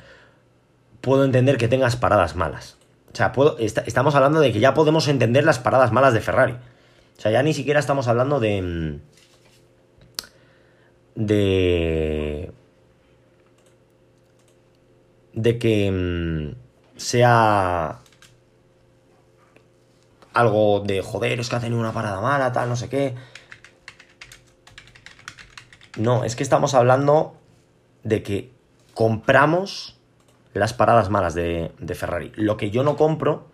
Puedo 1.01 1.25
entender 1.25 1.57
que 1.57 1.69
tengas 1.69 1.97
paradas 1.97 2.37
malas. 2.37 2.77
O 3.13 3.17
sea, 3.17 3.33
puedo, 3.33 3.59
estamos 3.59 4.15
hablando 4.15 4.41
de 4.41 4.53
que 4.53 4.61
ya 4.61 4.75
podemos 4.75 5.09
entender 5.09 5.45
las 5.45 5.59
paradas 5.59 5.93
malas 5.93 6.15
de 6.15 6.21
Ferrari. 6.21 6.53
O 6.53 7.21
sea, 7.21 7.31
ya 7.33 7.43
ni 7.43 7.55
siquiera 7.55 7.81
estamos 7.81 8.09
hablando 8.09 8.41
de... 8.41 8.63
Mm, 8.63 9.01
de... 11.15 12.53
De 15.33 15.59
que 15.59 15.91
mm, 15.91 16.55
sea 16.99 18.01
algo 20.33 20.81
de 20.81 21.03
joder, 21.03 21.41
es 21.41 21.49
que 21.49 21.57
ha 21.57 21.61
tenido 21.61 21.81
una 21.81 21.93
parada 21.93 22.21
mala, 22.21 22.53
tal, 22.53 22.69
no 22.69 22.77
sé 22.77 22.89
qué. 22.89 23.15
No, 25.97 26.25
es 26.25 26.37
que 26.37 26.43
estamos 26.43 26.75
hablando 26.75 27.35
de 28.05 28.23
que 28.23 28.53
compramos 28.95 29.99
las 30.55 30.73
paradas 30.73 31.11
malas 31.11 31.35
de, 31.35 31.73
Ferrari. 31.95 32.33
Lo 32.37 32.57
que 32.57 32.71
yo 32.71 32.83
no 32.83 32.97
compro 32.97 33.49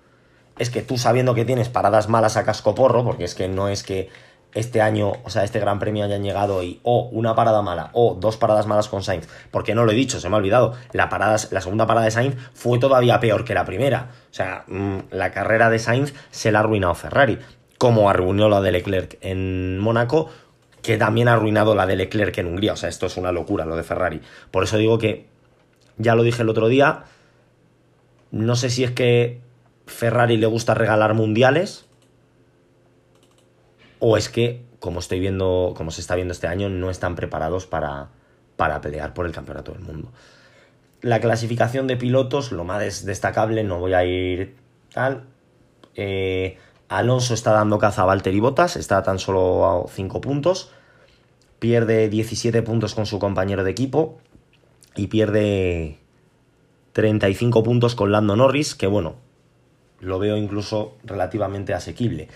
es 0.59 0.71
que 0.71 0.83
tú 0.83 0.99
sabiendo 0.99 1.35
que 1.35 1.45
tienes 1.45 1.69
paradas 1.69 2.09
malas 2.09 2.37
a 2.37 2.45
cascoporro, 2.45 3.05
porque 3.05 3.25
es 3.25 3.35
que 3.35 3.49
no 3.49 3.69
es 3.69 3.83
que 3.83 4.09
este 4.57 4.81
año, 4.81 5.13
o 5.23 5.29
sea, 5.29 5.45
este 5.45 5.61
gran 5.61 5.79
premio 5.79 6.05
hayan 6.05 6.23
llegado 6.23 6.63
y 6.63 6.81
o 6.83 7.11
una 7.13 7.35
parada 7.35 7.61
mala 7.61 7.91
o 7.93 8.17
dos 8.19 8.39
paradas 8.39 8.67
malas 8.67 8.89
con 8.89 9.03
Sainz, 9.03 9.29
porque 9.51 9.75
no 9.75 9.85
lo 9.85 9.93
he 9.93 9.95
dicho, 9.95 10.19
se 10.19 10.31
me 10.31 10.35
ha 10.35 10.39
olvidado, 10.39 10.75
la, 10.93 11.11
parada, 11.11 11.37
la 11.51 11.61
segunda 11.61 11.87
parada 11.87 12.07
de 12.07 12.11
Sainz 12.11 12.37
fue 12.55 12.79
todavía 12.79 13.21
peor 13.21 13.45
que 13.45 13.53
la 13.53 13.67
primera. 13.67 14.13
O 14.31 14.35
sea, 14.35 14.65
mm, 14.67 14.99
la 15.11 15.31
carrera 15.31 15.69
de 15.69 15.79
Sainz 15.79 16.15
se 16.31 16.51
la 16.53 16.61
ha 16.61 16.63
arruinado 16.63 16.95
Ferrari, 16.95 17.39
como 17.77 18.09
arruinó 18.09 18.49
la 18.49 18.63
de 18.63 18.73
Leclerc 18.73 19.19
en 19.21 19.79
Mónaco, 19.79 20.31
que 20.83 20.97
también 20.97 21.29
ha 21.29 21.35
arruinado 21.35 21.75
la 21.75 21.85
de 21.85 21.97
Leclerc 21.97 22.39
en 22.39 22.47
Hungría. 22.47 22.73
O 22.73 22.77
sea, 22.77 22.89
esto 22.89 23.07
es 23.07 23.19
una 23.19 23.33
locura 23.33 23.67
lo 23.67 23.77
de 23.77 23.83
Ferrari. 23.83 24.23
Por 24.51 24.65
eso 24.65 24.79
digo 24.79 24.97
que, 24.97 25.27
ya 25.99 26.15
lo 26.15 26.23
dije 26.23 26.43
el 26.43 26.49
otro 26.49 26.69
día, 26.69 27.05
no 28.31 28.57
sé 28.57 28.71
si 28.71 28.85
es 28.85 28.93
que 28.93 29.41
Ferrari 29.87 30.39
le 30.39 30.47
gusta 30.47 30.73
regalar 30.73 31.13
mundiales 31.13 31.86
o 33.99 34.17
es 34.17 34.29
que, 34.29 34.65
como 34.81 35.01
estoy 35.01 35.21
viendo, 35.21 35.75
como 35.77 35.91
se 35.91 36.01
está 36.01 36.15
viendo 36.15 36.33
este 36.33 36.47
año, 36.47 36.69
no 36.69 36.91
están 36.91 37.15
preparados 37.15 37.67
para, 37.67 38.09
para 38.57 38.81
pelear 38.81 39.15
por 39.15 39.27
el 39.27 39.33
campeonato 39.33 39.73
del 39.73 39.83
mundo. 39.83 40.13
La 41.03 41.21
clasificación 41.21 41.87
de 41.87 41.97
pilotos, 41.97 42.53
lo 42.53 42.65
más 42.65 43.05
destacable, 43.05 43.65
no 43.65 43.79
voy 43.79 43.95
a 43.95 44.05
ir 44.05 44.57
tal. 44.93 45.25
Eh, 45.95 46.59
Alonso 46.89 47.35
está 47.35 47.53
dando 47.53 47.79
caza 47.79 48.03
a 48.03 48.07
Valtteri 48.07 48.41
Bottas, 48.41 48.77
está 48.77 49.03
tan 49.03 49.19
solo 49.19 49.67
a 49.67 49.89
5 49.89 50.21
puntos. 50.21 50.71
Pierde 51.59 52.09
17 52.09 52.63
puntos 52.63 52.95
con 52.95 53.07
su 53.07 53.19
compañero 53.19 53.65
de 53.65 53.71
equipo 53.71 54.19
y 54.95 55.09
pierde 55.09 55.99
35 56.93 57.63
puntos 57.63 57.95
con 57.95 58.13
Lando 58.13 58.37
Norris, 58.37 58.75
que 58.75 58.87
bueno, 58.87 59.17
lo 60.01 60.19
veo 60.19 60.37
incluso 60.37 60.97
relativamente 61.05 61.75
asequible. 61.75 62.29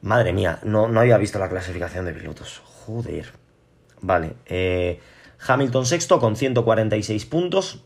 Madre 0.00 0.32
mía, 0.32 0.58
no, 0.62 0.88
no 0.88 1.00
había 1.00 1.18
visto 1.18 1.38
la 1.38 1.48
clasificación 1.48 2.04
de 2.04 2.12
pilotos. 2.12 2.62
Joder. 2.86 3.32
Vale. 4.00 4.34
Eh, 4.46 5.00
Hamilton 5.46 5.86
sexto 5.86 6.20
con 6.20 6.36
146 6.36 7.26
puntos. 7.26 7.84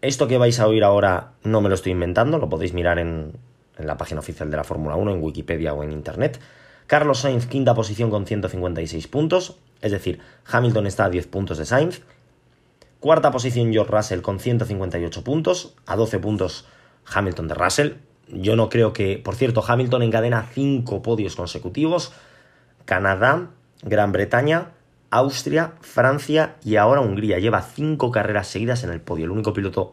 Esto 0.00 0.28
que 0.28 0.38
vais 0.38 0.60
a 0.60 0.66
oír 0.68 0.84
ahora 0.84 1.32
no 1.42 1.60
me 1.60 1.68
lo 1.68 1.74
estoy 1.74 1.92
inventando, 1.92 2.38
lo 2.38 2.48
podéis 2.48 2.72
mirar 2.72 2.98
en, 2.98 3.32
en 3.76 3.86
la 3.86 3.96
página 3.96 4.20
oficial 4.20 4.50
de 4.50 4.56
la 4.56 4.64
Fórmula 4.64 4.96
1, 4.96 5.12
en 5.12 5.22
Wikipedia 5.22 5.74
o 5.74 5.82
en 5.82 5.92
Internet. 5.92 6.38
Carlos 6.86 7.20
Sainz, 7.20 7.46
quinta 7.46 7.74
posición 7.74 8.10
con 8.10 8.26
156 8.26 9.08
puntos, 9.08 9.58
es 9.82 9.92
decir, 9.92 10.20
Hamilton 10.50 10.86
está 10.86 11.04
a 11.04 11.10
10 11.10 11.26
puntos 11.26 11.58
de 11.58 11.66
Sainz. 11.66 12.02
Cuarta 13.00 13.30
posición 13.30 13.72
George 13.72 13.92
Russell 13.92 14.22
con 14.22 14.40
158 14.40 15.22
puntos, 15.22 15.74
a 15.86 15.96
12 15.96 16.18
puntos 16.18 16.66
Hamilton 17.04 17.48
de 17.48 17.54
Russell, 17.54 17.92
yo 18.30 18.56
no 18.56 18.68
creo 18.68 18.92
que, 18.92 19.18
por 19.18 19.34
cierto, 19.34 19.64
Hamilton 19.66 20.02
encadena 20.02 20.46
cinco 20.52 21.02
podios 21.02 21.36
consecutivos. 21.36 22.12
Canadá, 22.84 23.50
Gran 23.82 24.12
Bretaña, 24.12 24.72
Austria, 25.10 25.72
Francia 25.80 26.56
y 26.62 26.76
ahora 26.76 27.00
Hungría. 27.00 27.38
Lleva 27.38 27.62
cinco 27.62 28.10
carreras 28.10 28.48
seguidas 28.48 28.84
en 28.84 28.90
el 28.90 29.00
podio. 29.00 29.24
El 29.24 29.30
único 29.30 29.52
piloto... 29.52 29.92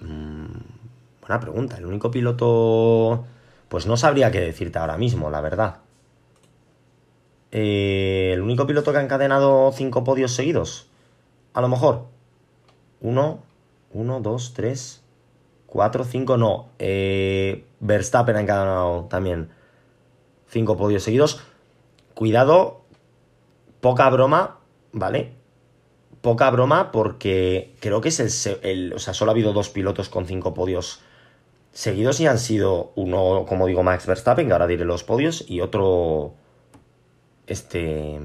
Mm, 0.00 0.46
buena 1.20 1.40
pregunta. 1.40 1.76
El 1.78 1.86
único 1.86 2.10
piloto... 2.10 3.24
Pues 3.68 3.86
no 3.86 3.96
sabría 3.96 4.30
qué 4.30 4.40
decirte 4.40 4.78
ahora 4.78 4.98
mismo, 4.98 5.30
la 5.30 5.40
verdad. 5.40 5.78
Eh, 7.50 8.30
el 8.34 8.40
único 8.40 8.66
piloto 8.66 8.92
que 8.92 8.98
ha 8.98 9.02
encadenado 9.02 9.72
cinco 9.72 10.04
podios 10.04 10.32
seguidos. 10.32 10.86
A 11.54 11.60
lo 11.60 11.68
mejor. 11.68 12.06
Uno, 13.00 13.42
uno, 13.92 14.20
dos, 14.20 14.52
tres, 14.54 15.01
4, 15.72 16.04
5 16.04 16.36
no. 16.36 16.68
Eh, 16.78 17.64
Verstappen 17.80 18.36
ha 18.36 18.42
encadenado 18.42 19.06
también 19.08 19.48
5 20.48 20.76
podios 20.76 21.02
seguidos. 21.02 21.40
Cuidado, 22.12 22.82
poca 23.80 24.10
broma, 24.10 24.58
¿vale? 24.92 25.32
Poca 26.20 26.50
broma 26.50 26.92
porque 26.92 27.74
creo 27.80 28.02
que 28.02 28.10
es 28.10 28.46
el, 28.62 28.92
O 28.92 28.98
sea, 28.98 29.14
solo 29.14 29.30
ha 29.30 29.32
habido 29.32 29.54
dos 29.54 29.70
pilotos 29.70 30.10
con 30.10 30.26
5 30.26 30.52
podios 30.52 31.00
seguidos 31.72 32.20
y 32.20 32.26
han 32.26 32.38
sido 32.38 32.92
uno, 32.94 33.46
como 33.48 33.66
digo, 33.66 33.82
Max 33.82 34.04
Verstappen, 34.04 34.48
que 34.48 34.52
ahora 34.52 34.66
diré 34.66 34.84
los 34.84 35.04
podios, 35.04 35.42
y 35.48 35.62
otro... 35.62 36.34
Este... 37.46 38.20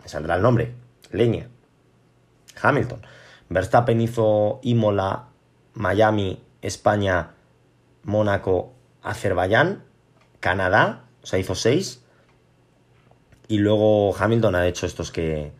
Me 0.00 0.08
saldrá 0.08 0.36
el 0.36 0.42
nombre. 0.42 0.74
Leña. 1.10 1.48
Hamilton. 2.62 3.02
Verstappen 3.48 4.00
hizo 4.00 4.60
Imola 4.62 5.31
Miami, 5.74 6.42
España, 6.60 7.34
Mónaco, 8.04 8.72
Azerbaiyán, 9.02 9.84
Canadá, 10.40 11.04
o 11.22 11.26
sea, 11.26 11.38
hizo 11.38 11.54
seis. 11.54 12.04
Y 13.48 13.58
luego 13.58 14.14
Hamilton 14.16 14.54
ha 14.54 14.66
hecho 14.66 14.86
estos 14.86 15.10
que, 15.10 15.52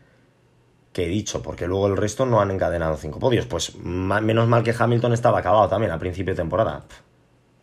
que 0.93 1.07
he 1.07 1.09
dicho, 1.09 1.43
porque 1.43 1.67
luego 1.67 1.89
el 1.89 1.97
resto 1.97 2.27
no 2.27 2.41
han 2.41 2.51
encadenado 2.51 2.97
cinco 2.97 3.19
podios. 3.19 3.47
Pues 3.47 3.77
menos 3.77 4.49
mal 4.49 4.63
que 4.63 4.75
Hamilton 4.79 5.13
estaba 5.13 5.39
acabado 5.39 5.69
también 5.69 5.93
a 5.93 5.99
principio 5.99 6.35
de 6.35 6.37
temporada. 6.37 6.85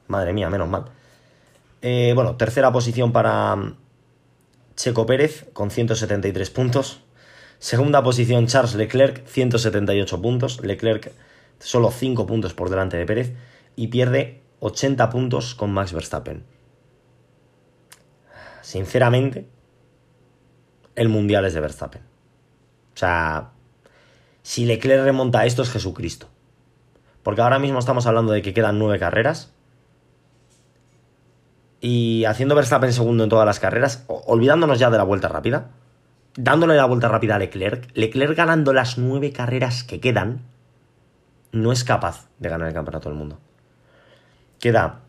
madre 0.08 0.34
mía, 0.34 0.50
menos 0.50 0.70
mal. 0.70 0.86
Eh, 1.82 2.12
bueno, 2.14 2.36
tercera 2.36 2.72
posición 2.72 3.12
para 3.12 3.56
mm, 3.56 3.76
Checo 4.76 5.06
Pérez 5.06 5.48
con 5.54 5.72
173 5.72 6.50
puntos. 6.50 7.02
Segunda 7.60 8.04
posición 8.04 8.48
Charles 8.48 8.76
Leclerc, 8.76 9.26
178 9.26 10.22
puntos. 10.22 10.62
Leclerc 10.62 11.12
solo 11.60 11.92
5 11.92 12.26
puntos 12.26 12.54
por 12.54 12.70
delante 12.70 12.98
de 12.98 13.06
Pérez 13.06 13.34
y 13.76 13.88
pierde 13.88 14.42
80 14.60 15.10
puntos 15.10 15.56
con 15.56 15.72
Max 15.72 15.94
Verstappen. 15.94 16.44
Sinceramente, 18.62 19.48
el 20.96 21.10
mundial 21.10 21.46
es 21.46 21.54
de 21.54 21.60
Verstappen. 21.62 22.02
O 22.94 22.98
sea, 22.98 23.52
si 24.42 24.66
Leclerc 24.66 25.04
remonta 25.04 25.46
esto 25.46 25.62
es 25.62 25.72
Jesucristo. 25.72 26.28
Porque 27.24 27.42
ahora 27.42 27.60
mismo 27.60 27.80
estamos 27.80 28.06
hablando 28.08 28.32
de 28.32 28.42
que 28.42 28.54
quedan 28.54 28.80
9 28.80 29.00
carreras. 29.00 29.54
Y 31.82 32.26
haciendo 32.26 32.56
Verstappen 32.56 32.92
segundo 32.92 33.24
en 33.24 33.30
todas 33.30 33.46
las 33.46 33.60
carreras, 33.60 34.04
olvidándonos 34.08 34.80
ya 34.80 34.90
de 34.90 34.98
la 34.98 35.04
vuelta 35.04 35.30
rápida, 35.30 35.72
dándole 36.36 36.76
la 36.76 36.86
vuelta 36.86 37.08
rápida 37.08 37.36
a 37.36 37.40
Leclerc, 37.40 37.90
Leclerc 37.94 38.36
ganando 38.36 38.74
las 38.74 38.98
9 38.98 39.32
carreras 39.32 39.84
que 39.84 40.00
quedan, 40.02 40.42
no 41.52 41.72
es 41.72 41.84
capaz 41.84 42.28
de 42.40 42.50
ganar 42.50 42.68
el 42.68 42.74
campeonato 42.74 43.10
del 43.10 43.18
mundo. 43.18 43.40
Queda 44.60 45.02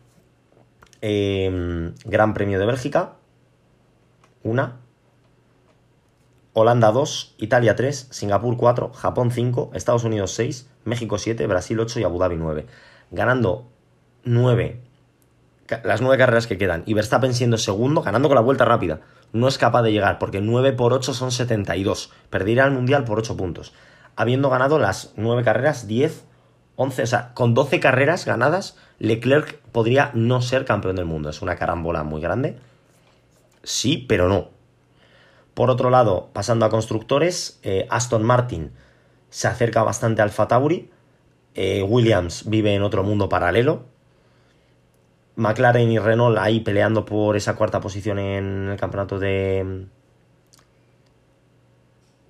em, 1.01 1.93
Gran 2.05 2.33
Premio 2.33 2.59
de 2.59 2.65
Bélgica, 2.65 3.13
una, 4.43 4.79
Holanda 6.53 6.91
2, 6.91 7.35
Italia 7.37 7.75
3, 7.75 8.07
Singapur 8.11 8.57
4, 8.57 8.91
Japón 8.93 9.31
5, 9.31 9.71
Estados 9.73 10.03
Unidos 10.03 10.33
6, 10.33 10.69
México 10.83 11.17
7, 11.17 11.47
Brasil 11.47 11.79
8 11.79 11.99
y 11.99 12.03
Abu 12.03 12.19
Dhabi 12.19 12.37
9. 12.37 12.65
Ganando 13.11 13.69
9, 14.23 14.81
las 15.83 16.01
9 16.01 16.17
carreras 16.17 16.47
que 16.47 16.57
quedan 16.57 16.83
y 16.85 16.93
Verstappen 16.93 17.33
siendo 17.33 17.57
segundo, 17.57 18.01
ganando 18.01 18.27
con 18.27 18.35
la 18.35 18.41
vuelta 18.41 18.65
rápida. 18.65 19.01
No 19.31 19.47
es 19.47 19.57
capaz 19.57 19.81
de 19.83 19.93
llegar 19.93 20.19
porque 20.19 20.41
9 20.41 20.73
por 20.73 20.93
8 20.93 21.13
son 21.13 21.31
72. 21.31 22.11
Perdería 22.29 22.65
el 22.65 22.71
mundial 22.71 23.05
por 23.05 23.19
8 23.19 23.37
puntos. 23.37 23.73
Habiendo 24.17 24.49
ganado 24.49 24.77
las 24.77 25.13
9 25.15 25.43
carreras, 25.43 25.87
10 25.87 26.25
11, 26.81 27.03
o 27.03 27.07
sea, 27.07 27.33
con 27.33 27.53
12 27.53 27.79
carreras 27.79 28.25
ganadas, 28.25 28.77
Leclerc 28.97 29.59
podría 29.71 30.11
no 30.13 30.41
ser 30.41 30.65
campeón 30.65 30.95
del 30.95 31.05
mundo. 31.05 31.29
Es 31.29 31.41
una 31.41 31.55
carambola 31.55 32.03
muy 32.03 32.21
grande. 32.21 32.57
Sí, 33.63 34.03
pero 34.09 34.27
no. 34.27 34.49
Por 35.53 35.69
otro 35.69 35.89
lado, 35.89 36.29
pasando 36.33 36.65
a 36.65 36.69
constructores, 36.69 37.59
eh, 37.61 37.87
Aston 37.89 38.23
Martin 38.23 38.71
se 39.29 39.47
acerca 39.47 39.83
bastante 39.83 40.21
al 40.21 40.31
Fatauri. 40.31 40.89
Eh, 41.53 41.83
Williams 41.83 42.49
vive 42.49 42.73
en 42.73 42.81
otro 42.81 43.03
mundo 43.03 43.29
paralelo. 43.29 43.85
McLaren 45.35 45.91
y 45.91 45.99
Renault 45.99 46.37
ahí 46.39 46.61
peleando 46.61 47.05
por 47.05 47.37
esa 47.37 47.55
cuarta 47.55 47.79
posición 47.79 48.17
en 48.17 48.69
el 48.69 48.77
campeonato 48.77 49.19
de, 49.19 49.85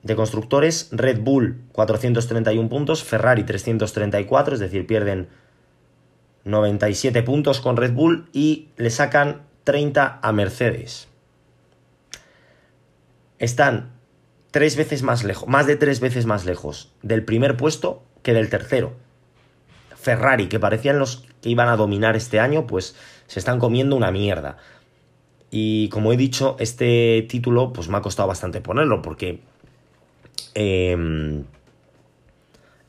de 0.03 0.15
constructores, 0.15 0.89
Red 0.91 1.19
Bull 1.21 1.61
431 1.71 2.69
puntos, 2.69 3.03
Ferrari 3.03 3.43
334, 3.43 4.55
es 4.55 4.59
decir, 4.59 4.87
pierden 4.87 5.29
97 6.43 7.21
puntos 7.23 7.61
con 7.61 7.77
Red 7.77 7.93
Bull 7.93 8.27
y 8.33 8.69
le 8.77 8.89
sacan 8.89 9.43
30 9.63 10.19
a 10.21 10.31
Mercedes. 10.31 11.07
Están 13.37 13.91
tres 14.51 14.75
veces 14.75 15.03
más 15.03 15.23
lejos, 15.23 15.47
más 15.47 15.67
de 15.67 15.75
tres 15.75 15.99
veces 15.99 16.25
más 16.25 16.45
lejos 16.45 16.91
del 17.01 17.23
primer 17.23 17.57
puesto 17.57 18.03
que 18.23 18.33
del 18.33 18.49
tercero. 18.49 18.93
Ferrari, 19.95 20.47
que 20.47 20.59
parecían 20.59 20.99
los 20.99 21.25
que 21.41 21.49
iban 21.49 21.67
a 21.67 21.77
dominar 21.77 22.15
este 22.15 22.39
año, 22.39 22.65
pues 22.65 22.95
se 23.27 23.39
están 23.39 23.59
comiendo 23.59 23.95
una 23.95 24.11
mierda. 24.11 24.57
Y 25.51 25.89
como 25.89 26.11
he 26.11 26.17
dicho, 26.17 26.55
este 26.59 27.25
título 27.29 27.71
pues 27.73 27.87
me 27.87 27.97
ha 27.97 28.01
costado 28.01 28.27
bastante 28.27 28.61
ponerlo 28.61 29.01
porque 29.01 29.41
Em, 30.53 31.45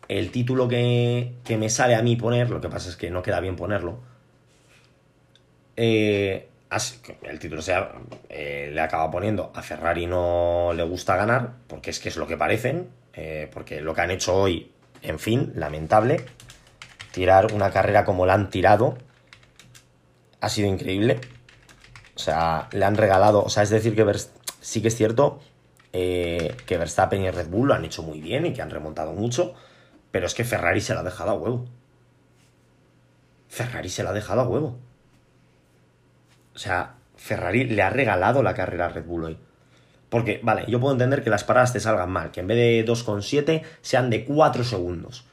el 0.08 0.30
título 0.30 0.68
que, 0.68 1.34
me 1.58 1.70
sale 1.70 1.94
a 1.94 2.02
mí 2.02 2.16
poner, 2.16 2.50
lo 2.50 2.60
que 2.60 2.68
pasa 2.68 2.88
es 2.88 2.96
que 2.96 3.10
no 3.10 3.22
queda 3.22 3.40
bien 3.40 3.56
ponerlo, 3.56 4.00
eh, 5.76 6.48
el 7.22 7.38
título 7.38 7.62
sea, 7.62 7.92
eh, 8.28 8.70
le 8.72 8.80
acaba 8.80 9.10
poniendo 9.10 9.52
a 9.54 9.62
Ferrari 9.62 10.06
no 10.06 10.72
le 10.74 10.82
gusta 10.82 11.16
ganar, 11.16 11.52
porque 11.66 11.90
es 11.90 12.00
que 12.00 12.08
es 12.08 12.16
lo 12.16 12.26
que 12.26 12.36
parecen, 12.36 12.88
eh, 13.14 13.48
porque 13.52 13.80
lo 13.80 13.94
que 13.94 14.00
han 14.00 14.10
hecho 14.10 14.34
hoy, 14.34 14.70
en 15.02 15.18
fin, 15.18 15.52
lamentable, 15.54 16.24
tirar 17.12 17.52
una 17.52 17.70
carrera 17.70 18.04
como 18.04 18.26
la 18.26 18.34
han 18.34 18.50
tirado, 18.50 18.96
ha 20.40 20.48
sido 20.48 20.68
increíble. 20.68 21.20
O 22.14 22.18
sea, 22.18 22.68
le 22.72 22.84
han 22.84 22.96
regalado, 22.96 23.42
o 23.42 23.48
sea, 23.48 23.62
es 23.62 23.70
decir, 23.70 23.94
que 23.94 24.04
sí 24.60 24.82
que 24.82 24.88
es 24.88 24.96
cierto 24.96 25.40
eh, 25.92 26.56
que 26.66 26.78
Verstappen 26.78 27.22
y 27.22 27.30
Red 27.30 27.48
Bull 27.48 27.68
lo 27.68 27.74
han 27.74 27.84
hecho 27.84 28.02
muy 28.02 28.20
bien 28.20 28.46
y 28.46 28.52
que 28.52 28.62
han 28.62 28.70
remontado 28.70 29.12
mucho, 29.12 29.54
pero 30.10 30.26
es 30.26 30.34
que 30.34 30.44
Ferrari 30.44 30.80
se 30.80 30.94
la 30.94 31.00
ha 31.00 31.04
dejado 31.04 31.30
a 31.30 31.34
huevo. 31.34 31.66
Ferrari 33.48 33.88
se 33.88 34.02
la 34.02 34.10
ha 34.10 34.14
dejado 34.14 34.40
a 34.40 34.48
huevo. 34.48 34.78
O 36.54 36.58
sea, 36.58 36.94
Ferrari 37.16 37.64
le 37.64 37.82
ha 37.82 37.90
regalado 37.90 38.42
la 38.42 38.54
carrera 38.54 38.86
a 38.86 38.88
Red 38.88 39.04
Bull 39.04 39.24
hoy. 39.24 39.38
Porque, 40.08 40.40
vale, 40.42 40.64
yo 40.68 40.80
puedo 40.80 40.92
entender 40.92 41.24
que 41.24 41.30
las 41.30 41.44
paradas 41.44 41.72
te 41.72 41.80
salgan 41.80 42.10
mal, 42.10 42.30
que 42.32 42.40
en 42.40 42.46
vez 42.46 42.56
de 42.58 42.84
2,7 42.90 43.62
sean 43.80 44.10
de 44.10 44.24
4 44.24 44.64
segundos. 44.64 45.24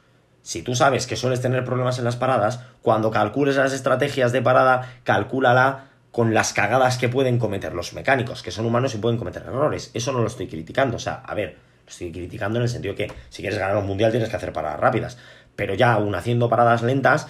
Si 0.42 0.62
tú 0.62 0.74
sabes 0.74 1.06
que 1.06 1.16
sueles 1.16 1.42
tener 1.42 1.64
problemas 1.64 1.98
en 1.98 2.04
las 2.04 2.16
paradas, 2.16 2.64
cuando 2.80 3.10
calcules 3.10 3.56
las 3.56 3.74
estrategias 3.74 4.32
de 4.32 4.40
parada, 4.40 4.90
calcúlala 5.04 5.89
con 6.12 6.34
las 6.34 6.52
cagadas 6.52 6.98
que 6.98 7.08
pueden 7.08 7.38
cometer 7.38 7.74
los 7.74 7.92
mecánicos, 7.92 8.42
que 8.42 8.50
son 8.50 8.66
humanos 8.66 8.94
y 8.94 8.98
pueden 8.98 9.18
cometer 9.18 9.42
errores. 9.42 9.90
Eso 9.94 10.12
no 10.12 10.20
lo 10.20 10.26
estoy 10.26 10.48
criticando. 10.48 10.96
O 10.96 11.00
sea, 11.00 11.14
a 11.14 11.34
ver, 11.34 11.56
lo 11.84 11.90
estoy 11.90 12.10
criticando 12.10 12.58
en 12.58 12.64
el 12.64 12.68
sentido 12.68 12.94
que 12.94 13.12
si 13.28 13.42
quieres 13.42 13.58
ganar 13.58 13.76
un 13.76 13.86
mundial 13.86 14.10
tienes 14.10 14.28
que 14.28 14.36
hacer 14.36 14.52
paradas 14.52 14.80
rápidas. 14.80 15.18
Pero 15.54 15.74
ya 15.74 15.92
aún 15.92 16.14
haciendo 16.14 16.48
paradas 16.48 16.82
lentas, 16.82 17.28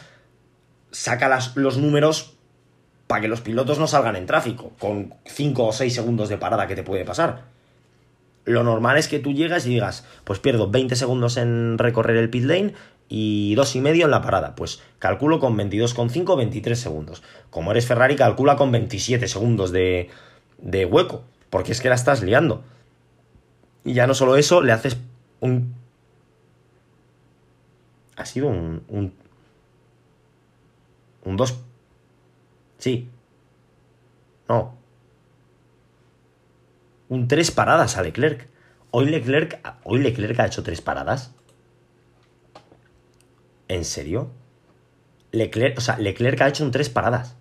saca 0.91 1.29
los 1.55 1.77
números 1.77 2.37
para 3.07 3.23
que 3.23 3.29
los 3.29 3.41
pilotos 3.41 3.79
no 3.79 3.89
salgan 3.89 4.17
en 4.17 4.27
tráfico, 4.27 4.73
con 4.79 5.15
5 5.27 5.67
o 5.67 5.73
6 5.73 5.93
segundos 5.93 6.29
de 6.29 6.39
parada 6.39 6.67
que 6.67 6.77
te 6.77 6.85
puede 6.85 7.05
pasar. 7.05 7.43
Lo 8.45 8.63
normal 8.63 8.97
es 8.97 9.09
que 9.09 9.19
tú 9.19 9.33
llegas 9.33 9.67
y 9.67 9.71
digas, 9.71 10.07
pues 10.25 10.39
pierdo 10.39 10.71
20 10.71 10.95
segundos 10.97 11.37
en 11.37 11.77
recorrer 11.77 12.17
el 12.17 12.31
pit 12.31 12.45
lane 12.45 12.75
y 13.13 13.57
dos 13.57 13.75
y 13.75 13.81
medio 13.81 14.05
en 14.07 14.13
la 14.13 14.23
parada. 14.23 14.55
Pues 14.55 14.81
calculo 15.01 15.41
con 15.41 15.59
22,5, 15.59 16.37
23 16.37 16.79
segundos. 16.79 17.23
Como 17.51 17.73
eres 17.73 17.87
Ferrari, 17.87 18.17
calcula 18.17 18.57
con 18.57 18.71
27 18.71 19.27
segundos 19.27 19.73
de, 19.73 20.09
de 20.59 20.87
hueco, 20.87 21.25
porque 21.51 21.73
es 21.73 21.81
que 21.81 21.89
la 21.89 21.97
estás 21.97 22.23
liando. 22.23 22.63
Y 23.85 23.95
ya 23.95 24.07
no 24.07 24.15
solo 24.15 24.37
eso, 24.37 24.63
le 24.63 24.73
haces 24.73 24.97
un... 25.41 25.75
Ha 28.17 28.25
sido 28.25 28.49
un... 28.49 28.85
Un, 28.89 29.13
un 31.25 31.37
2 31.37 31.59
Sí. 32.79 33.09
No. 34.49 34.75
Un 37.09 37.29
tres 37.29 37.51
paradas 37.51 37.97
a 37.97 38.03
Leclerc. 38.03 38.49
Hoy 38.93 39.07
Leclerc, 39.07 39.61
hoy 39.85 39.99
Leclerc 39.99 40.39
ha 40.41 40.47
hecho 40.47 40.63
tres 40.63 40.81
paradas. 40.81 41.35
¿En 43.71 43.85
serio? 43.85 44.33
Leclerc, 45.31 45.79
o 45.79 45.81
sea, 45.81 45.97
Leclerc 45.97 46.41
ha 46.41 46.49
hecho 46.49 46.65
un 46.65 46.73
tres 46.73 46.91
paradas. 46.91 47.37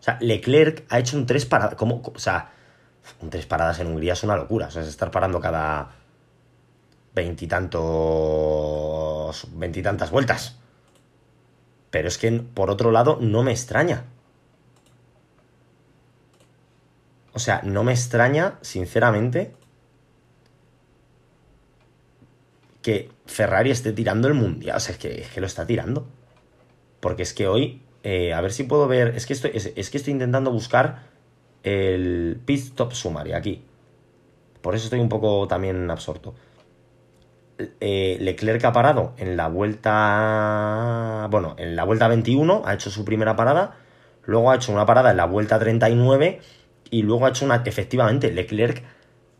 O 0.00 0.02
sea, 0.02 0.16
Leclerc 0.22 0.86
ha 0.88 0.98
hecho 0.98 1.18
un 1.18 1.26
tres 1.26 1.44
paradas. 1.44 1.74
¿Cómo? 1.74 2.00
O 2.02 2.18
sea, 2.18 2.52
un 3.20 3.28
tres 3.28 3.44
paradas 3.44 3.78
en 3.80 3.88
Hungría 3.88 4.14
es 4.14 4.22
una 4.22 4.34
locura. 4.34 4.68
O 4.68 4.70
sea, 4.70 4.80
es 4.80 4.88
estar 4.88 5.10
parando 5.10 5.40
cada 5.40 5.90
veintitantos. 7.14 9.46
veintitantas 9.52 10.10
vueltas. 10.10 10.56
Pero 11.90 12.08
es 12.08 12.16
que, 12.16 12.32
por 12.32 12.70
otro 12.70 12.90
lado, 12.90 13.18
no 13.20 13.42
me 13.42 13.52
extraña. 13.52 14.04
O 17.34 17.38
sea, 17.38 17.60
no 17.62 17.84
me 17.84 17.92
extraña, 17.92 18.54
sinceramente, 18.62 19.54
que 22.84 23.10
Ferrari 23.24 23.70
esté 23.70 23.92
tirando 23.92 24.28
el 24.28 24.34
mundial. 24.34 24.76
O 24.76 24.80
sea, 24.80 24.92
es 24.92 24.98
que, 24.98 25.22
es 25.22 25.28
que 25.30 25.40
lo 25.40 25.46
está 25.46 25.66
tirando. 25.66 26.06
Porque 27.00 27.22
es 27.22 27.32
que 27.32 27.48
hoy, 27.48 27.80
eh, 28.02 28.34
a 28.34 28.40
ver 28.42 28.52
si 28.52 28.64
puedo 28.64 28.86
ver. 28.86 29.16
Es 29.16 29.24
que, 29.24 29.32
estoy, 29.32 29.52
es, 29.54 29.90
que 29.90 29.96
estoy 29.96 30.12
intentando 30.12 30.52
buscar 30.52 31.04
el 31.62 32.38
pit 32.44 32.60
stop 32.60 32.92
summary 32.92 33.32
aquí. 33.32 33.64
Por 34.60 34.74
eso 34.74 34.84
estoy 34.84 35.00
un 35.00 35.08
poco 35.08 35.48
también 35.48 35.90
absorto. 35.90 36.34
Eh, 37.80 38.18
Leclerc 38.20 38.62
ha 38.64 38.72
parado 38.74 39.14
en 39.16 39.38
la 39.38 39.48
vuelta. 39.48 41.26
Bueno, 41.30 41.56
en 41.58 41.76
la 41.76 41.84
vuelta 41.84 42.06
21 42.06 42.64
ha 42.66 42.74
hecho 42.74 42.90
su 42.90 43.06
primera 43.06 43.34
parada. 43.34 43.78
Luego 44.24 44.50
ha 44.50 44.56
hecho 44.56 44.72
una 44.72 44.84
parada 44.84 45.10
en 45.10 45.16
la 45.16 45.24
vuelta 45.24 45.58
39. 45.58 46.38
Y 46.90 47.02
luego 47.02 47.24
ha 47.24 47.30
hecho 47.30 47.46
una. 47.46 47.62
Efectivamente, 47.64 48.30
Leclerc, 48.30 48.84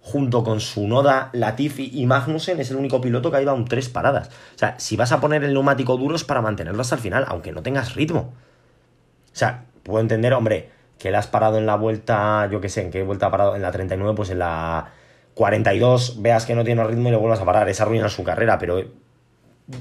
junto 0.05 0.45
con 0.45 0.61
su 0.61 0.87
Noda, 0.87 1.31
Latifi 1.33 1.91
y 1.95 2.05
Magnussen, 2.05 2.61
es 2.61 2.71
el 2.71 2.77
único 2.77 3.01
piloto 3.01 3.31
que 3.31 3.39
ha 3.39 3.43
ido 3.43 3.53
a 3.53 3.55
un 3.55 3.65
tres 3.65 3.89
paradas. 3.89 4.29
O 4.55 4.59
sea, 4.59 4.79
si 4.79 4.97
vas 4.97 5.13
a 5.13 5.21
poner 5.21 5.43
el 5.45 5.55
neumático 5.55 5.97
duro 5.97 6.15
es 6.15 6.25
para 6.25 6.43
mantenerlo 6.43 6.83
hasta 6.83 6.97
el 6.97 7.01
final, 7.01 7.25
aunque 7.27 7.53
no 7.53 7.63
tengas 7.63 7.95
ritmo. 7.95 8.21
O 8.21 9.37
sea, 9.37 9.65
puedo 9.83 10.01
entender, 10.01 10.35
hombre, 10.35 10.69
que 10.99 11.09
él 11.09 11.15
has 11.15 11.27
parado 11.27 11.57
en 11.57 11.65
la 11.65 11.77
vuelta. 11.77 12.47
Yo 12.53 12.61
qué 12.61 12.69
sé, 12.69 12.83
en 12.83 12.91
qué 12.91 13.03
vuelta 13.03 13.27
ha 13.27 13.31
parado 13.31 13.57
en 13.57 13.63
la 13.63 13.73
39, 13.73 14.15
pues 14.15 14.29
en 14.29 14.41
la 14.41 14.91
42 15.33 16.21
veas 16.21 16.45
que 16.45 16.55
no 16.55 16.65
tiene 16.65 16.85
ritmo 16.85 17.09
y 17.09 17.13
le 17.13 17.17
vuelvas 17.17 17.41
a 17.41 17.47
parar, 17.47 17.67
es 17.71 17.81
arruinar 17.81 18.11
su 18.11 18.25
carrera, 18.25 18.59
pero 18.59 18.85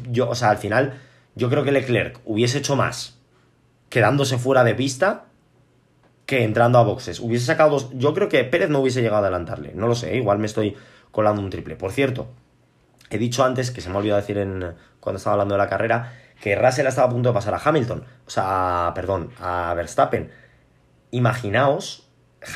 yo, 0.09 0.29
o 0.29 0.35
sea, 0.35 0.51
al 0.51 0.57
final, 0.57 1.01
yo 1.35 1.49
creo 1.49 1.65
que 1.65 1.73
Leclerc 1.73 2.21
hubiese 2.23 2.59
hecho 2.59 2.77
más 2.77 3.19
quedándose 3.89 4.37
fuera 4.37 4.63
de 4.63 4.73
pista 4.73 5.25
que 6.25 6.43
entrando 6.43 6.79
a 6.79 6.83
boxes. 6.83 7.19
Hubiese 7.19 7.45
sacado 7.45 7.71
dos. 7.71 7.89
Yo 7.93 8.13
creo 8.13 8.29
que 8.29 8.43
Pérez 8.43 8.69
no 8.69 8.79
hubiese 8.79 9.01
llegado 9.01 9.17
a 9.17 9.27
adelantarle. 9.27 9.73
No 9.75 9.87
lo 9.87 9.95
sé, 9.95 10.15
igual 10.15 10.39
me 10.39 10.45
estoy 10.45 10.75
colando 11.11 11.41
un 11.41 11.49
triple. 11.49 11.75
Por 11.75 11.91
cierto, 11.91 12.27
he 13.09 13.17
dicho 13.17 13.43
antes, 13.43 13.71
que 13.71 13.81
se 13.81 13.89
me 13.89 13.95
ha 13.95 13.99
olvidado 13.99 14.21
decir 14.21 14.37
en, 14.37 14.75
cuando 14.99 15.17
estaba 15.17 15.33
hablando 15.33 15.55
de 15.55 15.59
la 15.59 15.69
carrera, 15.69 16.13
que 16.41 16.55
Russell 16.55 16.87
estaba 16.87 17.07
a 17.07 17.11
punto 17.11 17.29
de 17.29 17.33
pasar 17.33 17.53
a 17.53 17.61
Hamilton. 17.63 18.05
O 18.25 18.29
sea, 18.29 18.91
perdón, 18.95 19.31
a 19.39 19.73
Verstappen. 19.75 20.31
Imaginaos 21.11 22.03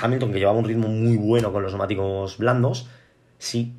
Hamilton, 0.01 0.32
que 0.32 0.39
llevaba 0.39 0.58
un 0.58 0.65
ritmo 0.65 0.88
muy 0.88 1.17
bueno 1.17 1.51
con 1.51 1.63
los 1.63 1.71
neumáticos 1.71 2.38
blandos, 2.38 2.89
si 3.38 3.75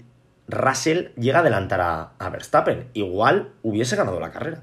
Russell 0.47 1.09
llega 1.17 1.39
a 1.39 1.41
adelantar 1.43 1.81
a, 2.19 2.31
Verstappen, 2.31 2.89
igual 2.95 3.53
hubiese 3.63 3.97
ganado 3.97 4.19
la 4.21 4.31
carrera. 4.31 4.63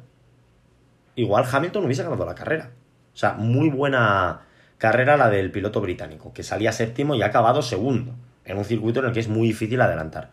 Igual 1.15 1.45
Hamilton 1.49 1.85
hubiese 1.85 2.03
ganado 2.03 2.25
la 2.25 2.35
carrera. 2.35 2.71
O 3.13 3.17
sea, 3.17 3.33
muy 3.33 3.69
buena 3.69 4.41
carrera 4.77 5.17
la 5.17 5.29
del 5.29 5.51
piloto 5.51 5.81
británico, 5.81 6.33
que 6.33 6.43
salía 6.43 6.71
séptimo 6.71 7.15
y 7.15 7.21
ha 7.21 7.27
acabado 7.27 7.61
segundo, 7.61 8.13
en 8.43 8.57
un 8.57 8.65
circuito 8.65 8.99
en 8.99 9.07
el 9.07 9.13
que 9.13 9.19
es 9.19 9.27
muy 9.27 9.47
difícil 9.47 9.81
adelantar. 9.81 10.31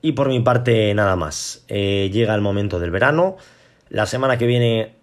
Y 0.00 0.12
por 0.12 0.28
mi 0.28 0.40
parte, 0.40 0.94
nada 0.94 1.16
más. 1.16 1.64
Eh, 1.68 2.08
llega 2.12 2.34
el 2.34 2.40
momento 2.40 2.78
del 2.78 2.90
verano. 2.90 3.36
La 3.88 4.06
semana 4.06 4.38
que 4.38 4.46
viene, 4.46 4.94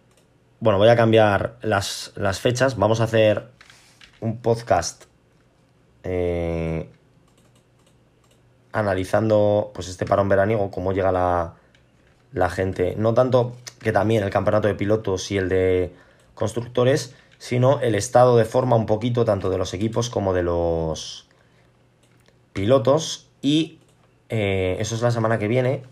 bueno, 0.60 0.79
voy 0.79 0.88
a 0.88 0.95
cambiar 0.95 1.58
las, 1.62 2.13
las 2.15 2.39
fechas. 2.39 2.77
Vamos 2.77 3.01
a 3.01 3.05
hacer 3.05 3.49
un 4.21 4.38
podcast 4.41 5.05
eh, 6.03 6.89
analizando 8.71 9.71
pues 9.73 9.88
este 9.89 10.05
parón 10.05 10.29
veraniego, 10.29 10.71
cómo 10.71 10.93
llega 10.93 11.12
la, 11.12 11.55
la 12.31 12.49
gente, 12.49 12.95
no 12.97 13.13
tanto 13.13 13.55
que 13.79 13.91
también 13.91 14.23
el 14.23 14.29
campeonato 14.29 14.67
de 14.67 14.75
pilotos 14.75 15.31
y 15.31 15.38
el 15.38 15.49
de 15.49 15.93
constructores, 16.34 17.15
sino 17.38 17.80
el 17.82 17.95
estado 17.95 18.38
de 18.38 18.45
forma 18.45 18.76
un 18.76 18.86
poquito 18.86 19.26
tanto 19.26 19.50
de 19.50 19.58
los 19.58 19.74
equipos 19.74 20.10
como 20.10 20.34
de 20.34 20.43
los 20.43 21.28
pilotos 22.54 23.28
y 23.41 23.80
eh, 24.30 24.78
eso 24.80 24.95
es 24.95 25.02
la 25.02 25.12
semana 25.12 25.38
que 25.38 25.48
viene. 25.48 25.84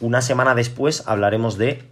Una 0.00 0.22
semana 0.22 0.54
después 0.54 1.06
hablaremos 1.06 1.58
de 1.58 1.84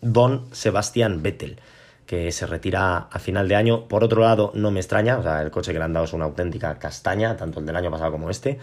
Don 0.00 0.46
Sebastián 0.52 1.22
Vettel 1.22 1.60
que 2.08 2.32
se 2.32 2.46
retira 2.46 2.96
a 3.10 3.18
final 3.18 3.48
de 3.48 3.54
año. 3.54 3.86
Por 3.86 4.02
otro 4.02 4.22
lado, 4.22 4.50
no 4.54 4.70
me 4.70 4.80
extraña, 4.80 5.18
o 5.18 5.22
sea, 5.22 5.42
el 5.42 5.50
coche 5.50 5.74
que 5.74 5.78
le 5.78 5.84
han 5.84 5.92
dado 5.92 6.06
es 6.06 6.14
una 6.14 6.24
auténtica 6.24 6.78
castaña, 6.78 7.36
tanto 7.36 7.60
el 7.60 7.66
del 7.66 7.76
año 7.76 7.90
pasado 7.90 8.10
como 8.10 8.30
este, 8.30 8.58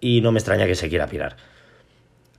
y 0.00 0.22
no 0.22 0.32
me 0.32 0.38
extraña 0.38 0.66
que 0.66 0.74
se 0.74 0.88
quiera 0.88 1.06
pirar. 1.06 1.36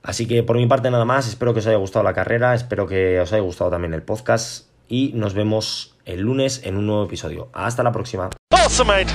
Así 0.02 0.26
que 0.26 0.42
por 0.42 0.56
mi 0.56 0.66
parte 0.66 0.90
nada 0.90 1.04
más, 1.04 1.28
espero 1.28 1.54
que 1.54 1.60
os 1.60 1.66
haya 1.68 1.76
gustado 1.76 2.02
la 2.02 2.12
carrera, 2.12 2.56
espero 2.56 2.88
que 2.88 3.20
os 3.20 3.32
haya 3.32 3.42
gustado 3.42 3.70
también 3.70 3.94
el 3.94 4.02
podcast 4.02 4.71
y 4.92 5.12
nos 5.14 5.32
vemos 5.32 5.94
el 6.04 6.20
lunes 6.20 6.60
en 6.64 6.76
un 6.76 6.86
nuevo 6.86 7.06
episodio. 7.06 7.48
Hasta 7.54 7.82
la 7.82 7.92
próxima. 7.92 8.28
Awesome, 8.50 9.06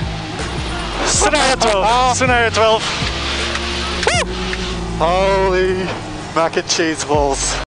Holy 4.98 5.86
mac 6.34 6.56
and 6.56 6.66
cheese 6.66 7.04
balls. 7.04 7.67